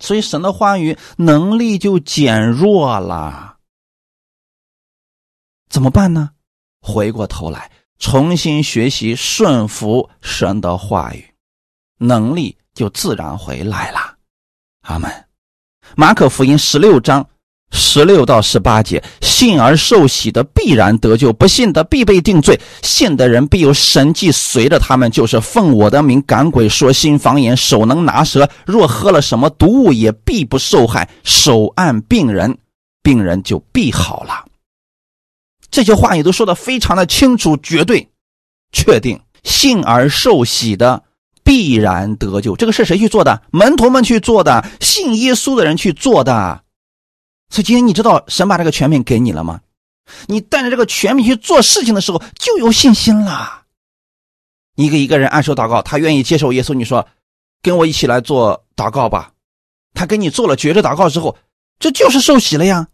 [0.00, 3.55] 所以神的话语能力就减弱了。
[5.68, 6.30] 怎么办呢？
[6.80, 11.24] 回过头来重新学习顺服神的话语，
[11.98, 14.14] 能力就自然回来了。
[14.82, 15.10] 阿门。
[15.96, 17.26] 马可福音十六章
[17.72, 22.58] 十六到十八节：信而受洗的必然得救，不信的必被定罪。
[22.82, 28.48] 信的人必有神迹随着他们，就是奉我的名赶鬼，说新方言，手能拿蛇。
[28.64, 31.08] 若喝了什么毒物，也必不受害。
[31.24, 32.56] 手按病人，
[33.02, 34.45] 病人就必好了。
[35.76, 38.08] 这些话语都说的非常的清楚、绝对、
[38.72, 41.04] 确定，信而受洗的
[41.44, 42.56] 必然得救。
[42.56, 43.42] 这个是谁去做的？
[43.50, 46.62] 门徒们去做的，信耶稣的人去做的。
[47.50, 49.60] 所以今天你知道神把这个权柄给你了吗？
[50.28, 53.64] 你带着这个权柄去做事情的时候，就有信心了。
[54.76, 57.06] 你给一个人按手祷告，他愿意接受耶稣，你说
[57.60, 59.30] 跟我一起来做祷告吧。
[59.92, 61.36] 他跟你做了绝志祷告之后，
[61.78, 62.88] 这就是受洗了呀。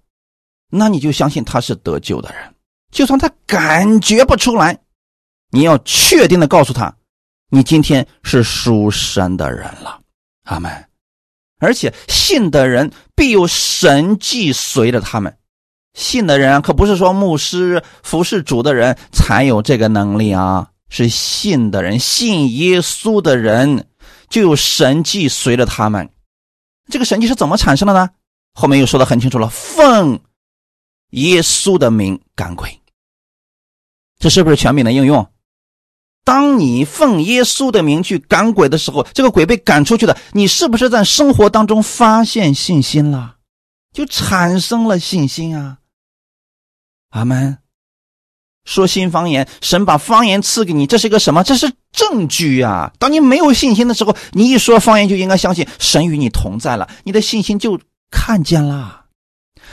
[0.69, 2.53] 那你就相信他是得救的人。
[2.93, 4.79] 就算他感觉不出来，
[5.51, 6.95] 你要确定的告诉他，
[7.49, 9.99] 你今天是属神的人了，
[10.45, 10.71] 阿门。
[11.59, 15.37] 而且信的人必有神迹随着他们，
[15.95, 23.87] 信的人可不是说牧师服侍主的人才有这个能力啊，是信的人，信耶稣的人
[24.29, 26.11] 就有神迹随着他们。
[26.91, 28.11] 这个神迹是怎么产生的呢？
[28.55, 30.21] 后面又说的很清楚了，奉
[31.11, 32.82] 耶稣的名赶鬼。
[34.23, 35.29] 这是不是权柄的应用？
[36.23, 43.39] 当你奉耶稣的名去赶鬼的时候，这个鬼被赶出去的，你是不是在生活当中发现信心了？
[43.93, 45.79] 就产生了信心啊！
[47.11, 47.59] 阿门。
[48.65, 51.43] 说新方言，神把方言赐给你，这是一个什么？
[51.43, 52.93] 这是证据呀！
[53.01, 57.81] 当你没有信心的时候，你一说方言就应该相信神与你同在了，你的信心就
[58.13, 59.07] 看见了。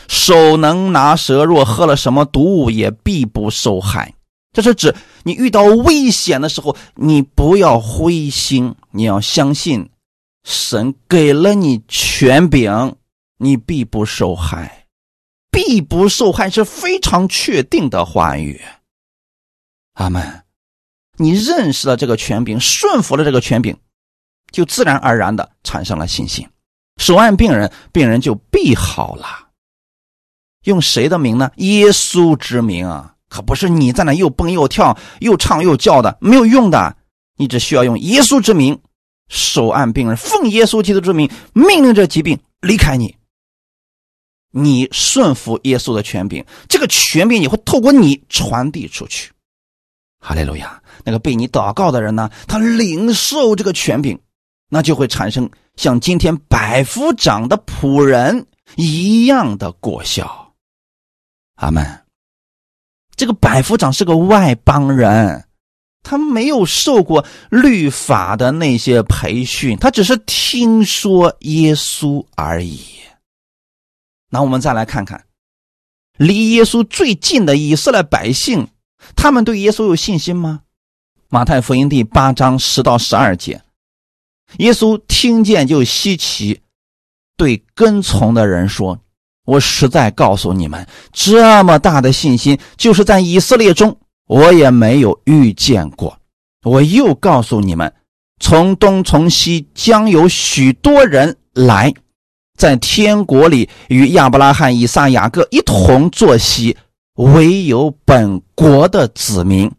[0.08, 4.16] 手能拿蛇，若喝了什么毒物，也必不受害。
[4.52, 9.89] 这是指你遇到危险的时候，你不要灰心，你要相信
[10.43, 12.95] 神给了你权柄，
[13.38, 14.88] 你必不受害，
[15.52, 18.62] 必不受害是非常确定的话语。
[19.93, 20.43] 阿门。
[21.22, 23.78] 你认识了这个权柄，顺服了这个权柄，
[24.52, 26.47] 就自然而然的产生了信心。
[26.95, 29.50] 手按病人，病人就必好了。
[30.64, 31.52] 用谁的名呢？
[31.58, 33.16] 耶稣之名啊！
[33.30, 36.98] 可不是你在那又蹦又跳、又唱又叫的，没有用的。
[37.38, 38.78] 你只需要用耶稣之名，
[39.30, 43.16] 手按病人，奉耶稣基督之名，命令这疾病离开你。
[44.52, 49.32] 你顺服耶稣的权柄，这个权柄也会透过你传递出去。
[50.20, 50.82] 哈利路亚！
[51.06, 54.20] 那个被你祷告的人呢，他领受这个权柄，
[54.68, 60.52] 那就会产生像今天百夫长的仆人一样的果效。
[61.56, 62.09] 阿门。
[63.20, 65.43] 这个百夫长是个外邦人，
[66.03, 72.80] 他没有受过律法的那些培训，他只是听说耶稣而已。
[74.30, 75.26] 那我们再来看看，
[76.15, 78.70] 离耶稣最近的以色列百姓，
[79.17, 80.61] 他们对耶稣有信心吗？
[81.28, 83.61] 马太福音第八章十到十二节，
[84.59, 86.61] 耶稣听见就稀奇，
[87.36, 88.97] 对跟从的人说。
[89.50, 93.97] 我实在告诉你们，这么大的信心，就是在以色列中，
[94.28, 96.16] 我也没有遇见过。
[96.64, 97.91] 我又告诉你们，
[98.39, 101.91] 从东从西将有许多人来，
[102.60, 106.78] 在天国里与亚伯拉罕、以撒、雅各一同坐席，
[107.16, 109.72] 唯有本国的子民，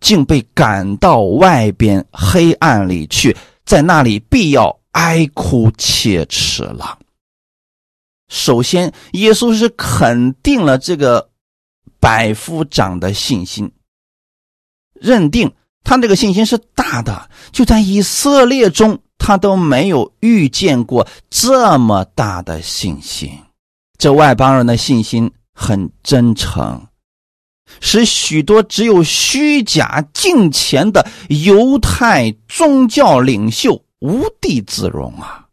[0.00, 6.96] 竟被赶到外边黑暗里去，在那里必要哀哭切齿了。
[8.30, 11.28] 首先，耶稣是肯定了这个
[11.98, 13.70] 百夫长的信心，
[14.94, 15.52] 认定。
[15.82, 23.32] 他这个信心是大的，就在以色列中，他都没有遇见过这么大的信心。
[23.98, 26.86] 这外邦人的信心很真诚，
[27.80, 35.46] 使许多只有虚假敬虔的犹太宗教领袖无地自容啊！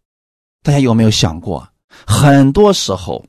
[0.62, 1.68] 大家有没有想过，
[2.06, 3.26] 很多时候，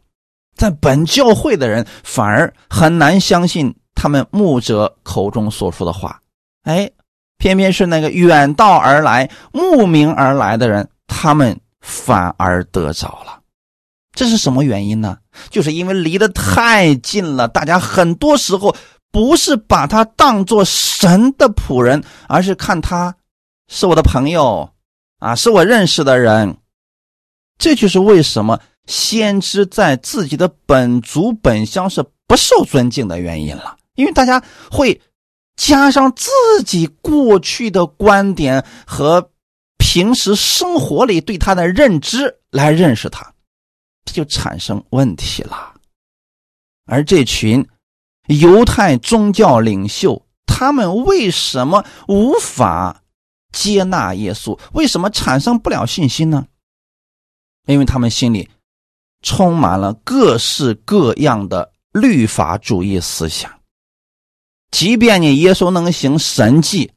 [0.57, 6.21] 在本教会的人反而很难相信他们牧者口中所说的话。
[6.65, 6.91] 哎，
[7.39, 13.41] 偏偏是那个远道而来、慕名而来的人，他们反而得着了。
[14.13, 15.19] 这是什么原因呢？
[15.49, 17.47] 就是因为离得太近了。
[17.47, 18.75] 大家很多时候
[19.13, 23.15] 不是把他当做神的仆人，而是看他
[23.69, 24.69] 是我的朋友
[25.21, 26.57] 啊，是我认识的人。
[27.59, 35.01] 这就是为什么先知在自己的本族本乡是不受尊敬的原因了，因为大家会。
[35.61, 36.31] 加上自
[36.65, 39.33] 己过去的观点和
[39.77, 43.35] 平时生活里对他的认知来认识他，
[44.05, 45.75] 这就产生问题了。
[46.87, 47.67] 而这群
[48.29, 53.03] 犹太宗教领袖，他们为什么无法
[53.51, 54.57] 接纳耶稣？
[54.75, 56.47] 为什么产生不了信心呢？
[57.69, 58.49] 因为他们心里
[59.23, 63.53] 充满了各式各样的律法主义思想。
[64.71, 66.91] 即便你耶稣能行神迹，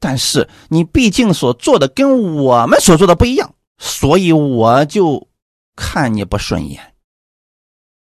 [0.00, 5.28] 但是你毕竟所做的跟我们所做的不一样，所以我就
[5.76, 6.94] 看你不顺眼。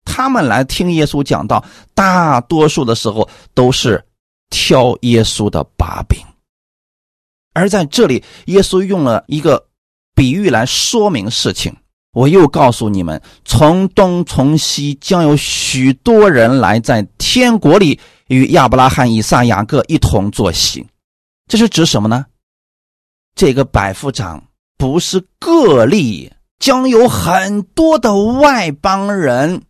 [0.06, 4.02] 他们来听耶稣讲道，大多数的时候都是
[4.50, 6.18] 挑耶稣的把柄。
[7.54, 9.68] 而在这里，耶稣用了一个
[10.16, 11.76] 比喻来说明事情。
[12.14, 18.00] 我又告诉你们，从东从西将有许多人来，在天国里。
[18.28, 20.84] 与亚伯拉罕、以撒、雅各一同坐席，
[21.48, 22.26] 这是指什么呢？
[23.36, 24.48] 这个百夫长
[24.80, 29.62] 不是个例，将有很多的外邦人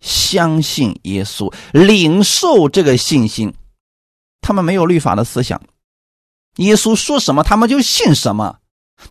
[0.00, 3.52] 相信耶稣，领受这个信心。
[4.40, 5.60] 他们没有律法的思想，
[6.56, 8.60] 耶稣说什么，他们就信什么。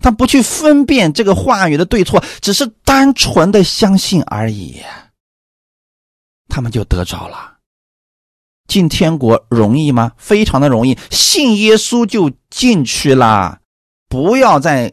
[0.01, 4.81] 他不去分辨这个话语的对错，只是单纯的相信而已，
[6.47, 7.53] 他们就得着了。
[8.67, 10.11] 进天国容易吗？
[10.17, 13.59] 非常的容易，信耶稣就进去了。
[14.09, 14.91] 不要再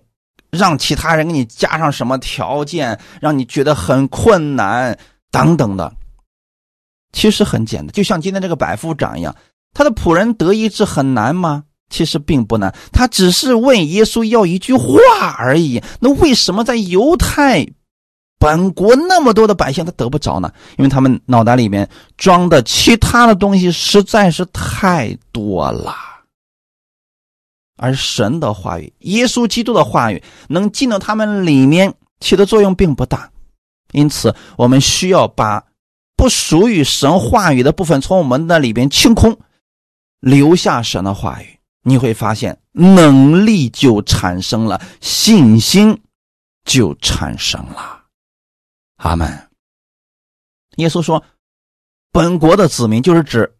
[0.50, 4.98] 让其他人给你加上什么条件，让你觉得很困难
[5.30, 5.92] 等等的。
[7.12, 9.34] 其实很简单，就像今天这个百夫长一样，
[9.72, 11.64] 他的仆人得医治很难吗？
[11.92, 14.88] 其实并不难，他只是问耶稣要一句话
[15.38, 15.80] 而已。
[16.00, 17.64] 那为什么在犹太？
[18.40, 25.94] 本国那么多的百姓，他得不着呢，因为他们脑袋里面装的其他的东西实在是太多了。
[27.76, 33.30] 而神的话语、耶稣基督的话语能进到他们里面，起的作用并不大。
[33.92, 35.62] 因此，我们需要把
[36.16, 39.38] 不属于神话语的部分从我们那里边清空，
[40.18, 46.00] 留下神的话语，你会发现能力就产生了，信心
[46.64, 48.04] 就产生了。
[48.96, 49.50] 阿门。
[50.76, 51.22] 耶稣说
[52.12, 53.56] ：“本国的子民就是指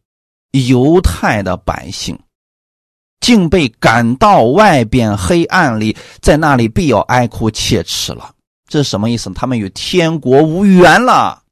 [0.53, 2.19] 犹太的百姓，
[3.21, 8.35] 竟被赶到外边黑暗里，在那里必要哀哭切齿了。
[8.67, 9.31] 这是什么意思？
[9.35, 11.43] 他们与天国无缘了。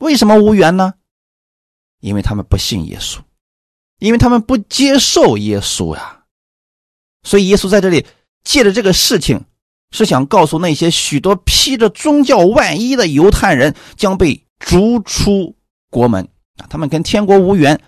[0.00, 0.92] 为什么无缘呢？
[2.00, 3.18] 因为他们不信耶稣，
[3.98, 6.20] 因为他们不接受耶稣呀。
[7.22, 8.06] 所以耶稣在这里
[8.44, 9.44] 借着这个事情。”
[9.90, 15.56] 是想告诉那些许多披着宗教外衣的犹太人将被逐出
[15.88, 16.22] 国门
[16.58, 16.66] 啊！
[16.68, 17.80] 他们跟天国无缘，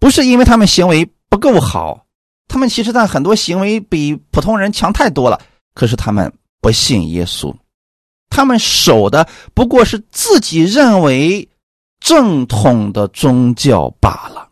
[0.00, 2.04] 不是因为他们行为不够好，
[2.48, 5.40] 他们其实在很多行为比普通人强太多了。
[5.72, 7.54] 可是他们不信耶稣，
[8.28, 11.48] 他们守的不过是自己认为
[12.00, 14.50] 正统的宗教罢了，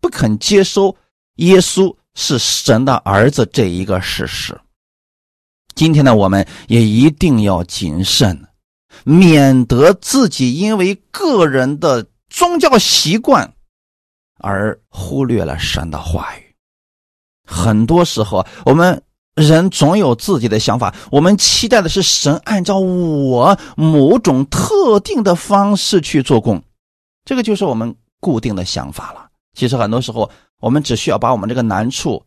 [0.00, 0.96] 不肯接收
[1.36, 4.58] 耶稣是神的儿子这一个事实。
[5.74, 8.46] 今天呢，我们也一定要谨慎，
[9.04, 13.54] 免得自己因为个人的宗教习惯
[14.38, 16.54] 而忽略了神的话语。
[17.46, 19.00] 很多时候，我们
[19.36, 26.62] 人总有自己的想法，我们期待的是神按照我某种特定的方式去做工，
[27.24, 29.29] 这个就是我们固定的想法了。
[29.54, 30.30] 其实很多时候，
[30.60, 32.24] 我们只需要把我们这个难处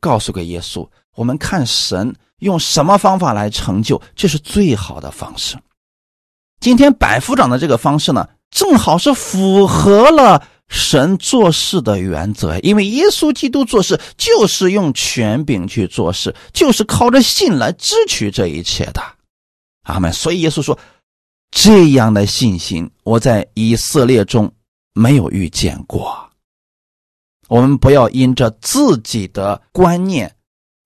[0.00, 5.56] 告诉给耶稣，我们看神用什么方法来成就，这是最好的方式。
[6.60, 19.02] 今天百夫长的这个方式呢，正好是符合了神做事的原则，因为耶稣基督做事就是用权柄去做事，就是靠着信来支取这一切的。
[19.84, 20.12] 阿门。
[20.12, 20.78] 所以耶稣说，
[21.50, 24.52] 这样的信心，我在以色列中
[24.92, 26.30] 没有遇见过。
[27.48, 30.34] 我们不要因着自己的观念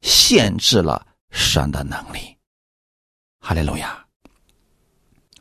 [0.01, 2.37] 限制了神的能力。
[3.41, 4.05] 哈利路亚。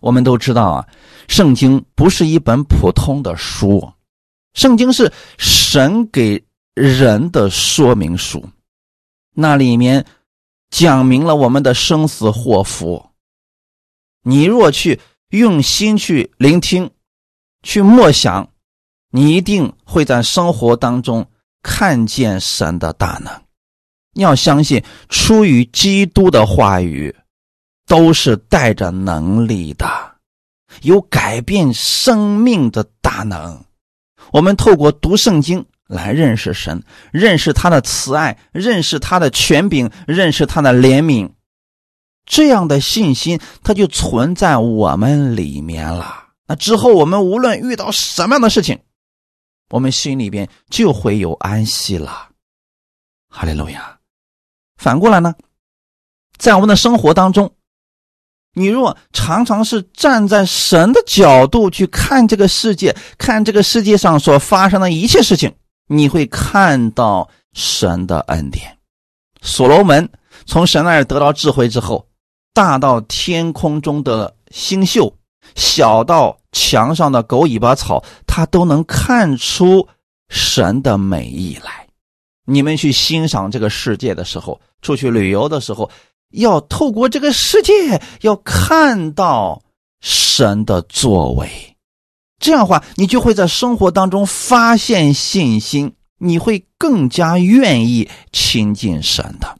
[0.01, 0.87] 我们都知道啊，
[1.29, 3.93] 圣经不是一本普通的书，
[4.53, 6.43] 圣经是神给
[6.73, 8.45] 人的说明书，
[9.33, 10.05] 那里面
[10.69, 13.11] 讲明了我们的生死祸福。
[14.23, 14.99] 你若去
[15.29, 16.91] 用心去聆听，
[17.61, 18.51] 去默想，
[19.13, 21.25] 你一定会在生活当中
[21.61, 23.31] 看见神的大能。
[24.13, 27.15] 你要相信，出于基督的话语。
[27.85, 29.85] 都是带着能力的，
[30.83, 33.65] 有改变生命的大能。
[34.31, 41.29] 我们透过读圣经来认识神，认识他的慈爱，认识他的权柄，认识他的怜悯。
[42.25, 46.29] 这样的信心，它就存在我们里面了。
[46.47, 48.79] 那之后，我们无论遇到什么样的事情，
[49.69, 52.29] 我们心里边就会有安息了。
[53.29, 53.97] 哈利路亚。
[54.77, 55.33] 反过来呢，
[56.37, 57.53] 在我们的生活当中。
[58.55, 65.55] 你若常常是站在神的角度去看这个世界，看这个世界上所发生的一切事情，
[65.87, 68.77] 你会看到神的恩典。
[69.41, 70.07] 所罗门
[70.45, 72.07] 从神那儿得到智慧之后，
[72.53, 75.17] 大到天空中的星宿，
[75.55, 78.03] 小到墙上的狗尾巴草，
[78.35, 79.87] 他都能看出
[80.27, 81.87] 神的美意来。
[82.45, 85.91] 你们去欣赏这个世界的时候，出去旅游的时候。
[86.31, 89.61] 要透过这个世界，要看到
[90.01, 91.77] 神的作为，
[92.39, 99.59] 这样的话，你就会在生活当中发现信心，你会更加愿意亲近神的。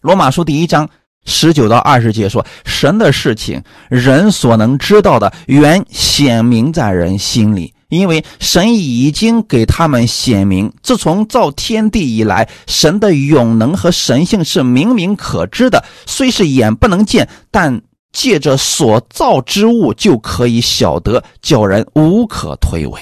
[0.00, 0.88] 罗马书第一章
[1.26, 15.84] 十九到二十节说：“神的事情，人所能知道的，原显明在人心里。”因为神已经给他们显明，自从造天地以来，神的永能和神性是明明可知的。
[16.04, 17.80] 虽是眼不能见，但
[18.12, 22.98] 借着所造之物就可以晓得，叫人无可推诿。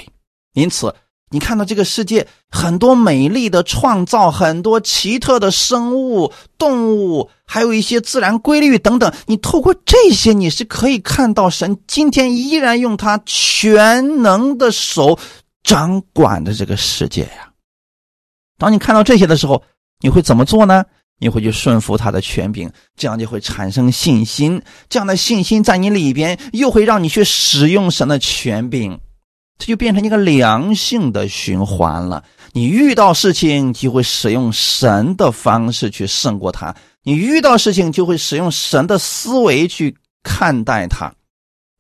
[0.54, 0.94] 因此。
[1.34, 9.12] 你看到这个世界很多美丽的创造，很多奇特的生物、动物，还有一些自然规律等等。
[9.26, 15.18] 你透过这些，你是可以看到神今天依然用他全能的手
[15.64, 17.50] 掌管着这个世界呀。
[18.56, 19.60] 当你看到这些的时候，
[20.02, 20.84] 你会怎么做呢？
[21.18, 24.62] 你会去顺服他的权柄，这样就会产生信心。
[24.88, 29.00] 这样的信心在你里边，又会让你去使用神的权柄。
[29.56, 32.24] 这就变成一个良性的循环了。
[32.52, 41.12] 你遇到事情就会使用神的方式去胜过他，你遇到事情就会使用神的思维去看待他。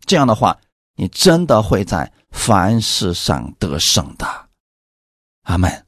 [0.06, 0.56] 这样的话，
[0.96, 4.26] 你真的会在凡事上得胜的。
[5.42, 5.86] 阿门。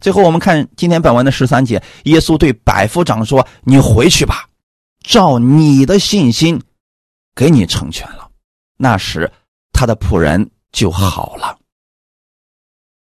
[0.00, 4.48] 最后，我们看今天本文的十三节，耶稣对百夫长说：“你回去吧，
[5.02, 6.60] 照你的信心，
[7.34, 8.30] 给你成全了。”
[8.76, 9.30] 那时。
[9.76, 11.58] 他的仆人就好了。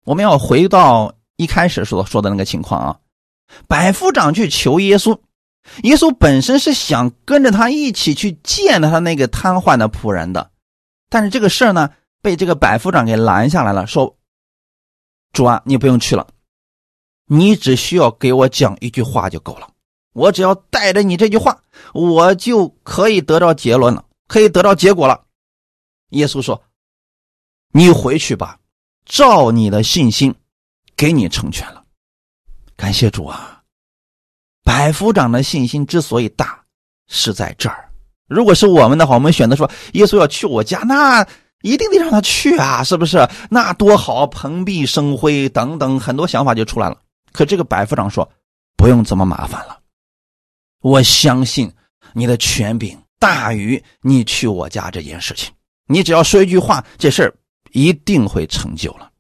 [0.05, 2.99] 我们要回到一开始所说的那个情况啊，
[3.67, 5.19] 百夫长去求耶稣，
[5.84, 10.49] 耶稣本身是想跟着他一起去见他那个瘫痪的仆人的，
[11.09, 11.89] 但是这个事儿呢，
[12.22, 14.15] 被这个百夫长给拦下来了，说
[15.34, 16.26] ：“主啊，你不用去了，
[17.28, 19.67] 你只需要给我讲一句话就够了，
[20.13, 21.61] 我只要带着你这句话，
[21.93, 25.26] 我就可以得到结论了，可以得到结果了。”
[26.12, 26.62] 耶稣说
[27.74, 28.59] ：“你回去吧，
[29.05, 30.34] 照你的信心，
[30.95, 31.84] 给你成全了。
[32.76, 33.62] 感谢主啊！
[34.64, 36.64] 百夫长的信心之所以大，
[37.07, 37.89] 是在这儿。
[38.28, 41.26] 如果是我们的话，我们选择说耶稣要去我家，那
[41.62, 43.28] 一定得让他去啊，是不是？
[43.49, 46.99] 那多好，蓬荜生辉等等，很多想法就出来了。
[47.32, 48.30] 可这个百夫长说，
[48.76, 49.80] 不用这么麻烦了。
[50.82, 51.72] 我相信
[52.14, 55.53] 你的权柄大于你去我家这件事情。”
[55.91, 57.33] 你只要说一句话，这事儿
[57.71, 59.11] 一定会成就了。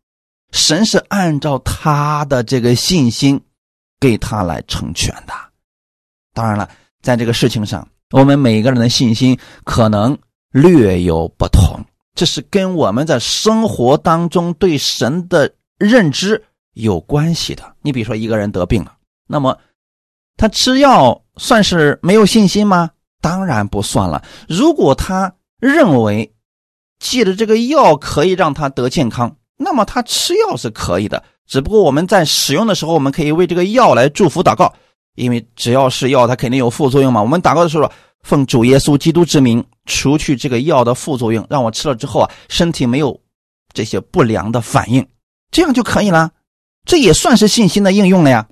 [0.51, 3.41] 神是按照他的这个信心
[3.99, 5.33] 给他来成全的。
[6.33, 6.69] 当然了，
[7.01, 10.17] 在这个事情上，我们每个人的信心可能
[10.51, 11.83] 略有不同，
[12.15, 16.43] 这是跟我们在生活当中对神的认知
[16.73, 17.75] 有关系的。
[17.81, 18.93] 你比如说，一个人得病了，
[19.27, 19.57] 那么
[20.37, 22.91] 他吃药算是没有信心吗？
[23.21, 24.23] 当然不算了。
[24.49, 26.33] 如果他认为
[27.01, 31.21] 记着这个药可以让他得健康，那么他吃药是可以的。
[31.47, 34.71] 只不过我们在使用的时候，我们可以为这个药来祝福祷告。
[35.15, 37.21] 因为只要是药，它肯定有副作用嘛。
[37.21, 37.91] 我们祷告的时候，
[38.23, 43.19] 奉主耶稣基督之名，除去这个药的副作用，让我吃了之后啊，身体没有
[43.73, 45.05] 这些不良的反应，
[45.51, 46.31] 这样就可以了。
[46.85, 48.47] 这也算是信心的应用了呀。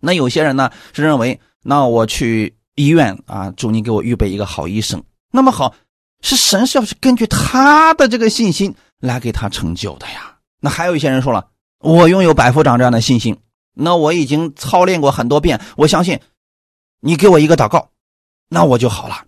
[0.00, 5.02] 那有些人呢是认为，那我去医院啊，祝你给我预备一个好医生。
[5.30, 5.74] 那么好，
[6.22, 10.36] 是神是要是根据他的这个信心来给他成就的呀。
[10.60, 11.48] 那还有一些人说了，
[11.80, 13.36] 我拥有百夫长这样的信心。
[13.74, 16.20] 那我已经操练过很多遍，我相信
[17.00, 17.88] 你给我一个祷告，
[18.48, 19.24] 那我就好了。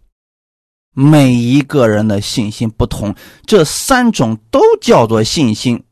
[0.93, 3.15] 每一个人的信心不同，
[3.47, 5.83] 这三种都叫做信心，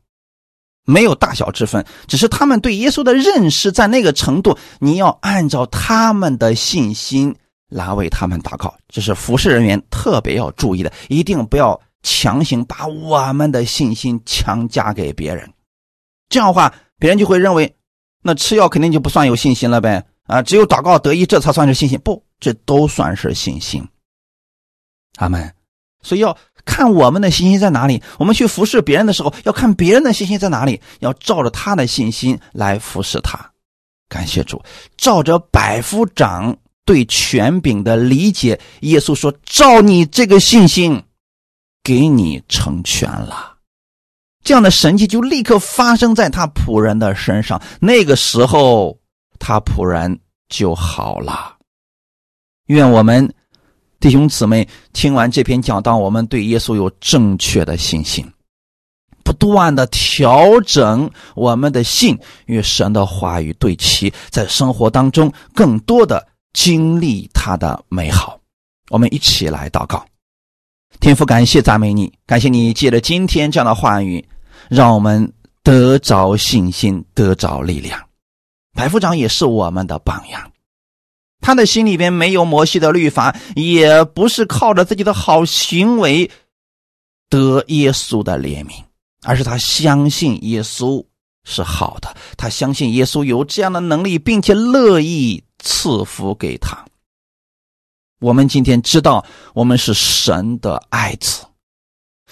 [0.85, 4.57] 没有大小之分，只是他们对耶稣的认识在那个程度。
[4.79, 7.35] 你要按照他们的信心
[7.73, 15.51] 来为他们祷告，这是服侍人员特别要注意的，一定不要强行把我们的信心强加给别人，
[16.29, 17.75] 这样的话，别人就会认为。
[18.25, 20.01] 那吃药肯定就不算有信心了呗？
[20.27, 21.99] 啊，只有祷告得医，这才算是信心。
[21.99, 23.85] 不，这都算是信心。
[25.17, 25.53] 阿门。
[26.01, 28.01] 所以要看我们的信心在哪里。
[28.17, 33.37] 我们去服侍别人的时候，要看别人的信心在哪里，要照着他的信心来服侍他。
[34.07, 34.63] 感谢主，
[34.95, 36.55] 照着百夫长
[36.85, 41.03] 对权柄的理解，耶稣说：“照你这个信心，
[41.83, 43.51] 给你成全了。”
[44.43, 48.99] 这样的神迹就立刻发生在他仆人的身上，那个时候
[49.39, 50.19] 他仆人
[50.49, 51.55] 就好了。
[52.65, 53.33] 愿我们
[54.01, 58.29] 弟兄姊妹听完这篇讲道，我们对耶稣有正确的信心，
[59.23, 68.39] 不断的调整我们的信与神的话语对齐，在生活当中更多的经历他的美好。
[68.89, 70.05] 我们一起来祷告，
[70.99, 74.23] 天父，感谢赞美你，感谢你借着今天这样的话语。
[74.69, 78.01] 让我们得着信心，得着力量。
[78.73, 80.51] 白夫长也是我们的榜样，
[81.41, 86.31] 他的心里边没有摩西的律法，也不是靠着自己的好行为
[87.29, 88.81] 得耶稣的怜悯，
[89.23, 91.05] 而是他相信耶稣
[91.43, 96.85] 是好的，他相信耶稣有这样的能力，并且乐意赐福给他。
[98.19, 101.45] 我们今天知道，我们是神的爱子。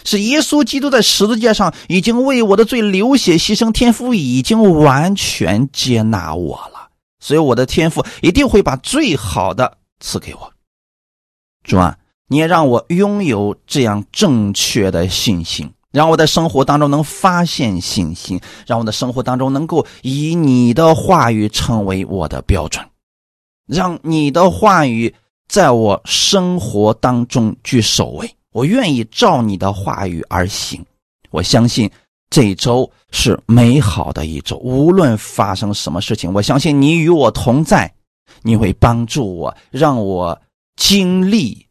[0.04, 10.52] 是耶稣基督在十字架上已经为我的罪流血牺牲，天父已经完全接纳我了，所以我的天父一定会把最好的赐给我。
[11.64, 11.96] 主啊，
[12.28, 22.84] 你也让我拥有这样正确的信心，让我在生活当中能发现信心，让我的生活当中能够以你的话语成为我的标准，
[23.68, 25.14] 让你的话语
[25.48, 28.30] 在我生活当中居首位。
[28.52, 30.86] 我愿意照你的话语而行，
[31.30, 31.90] 我相信
[32.30, 34.58] 这一周是美好的一周。
[34.58, 37.94] 无论发生什么事情，我相信你与我同在，
[38.42, 40.38] 你会帮助我，让我
[40.76, 41.66] 经历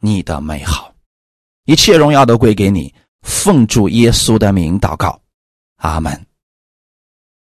[0.00, 0.92] 你的美好。
[1.66, 5.20] 一切荣耀都归给你，奉主耶稣的名祷告，
[5.76, 6.26] 阿门。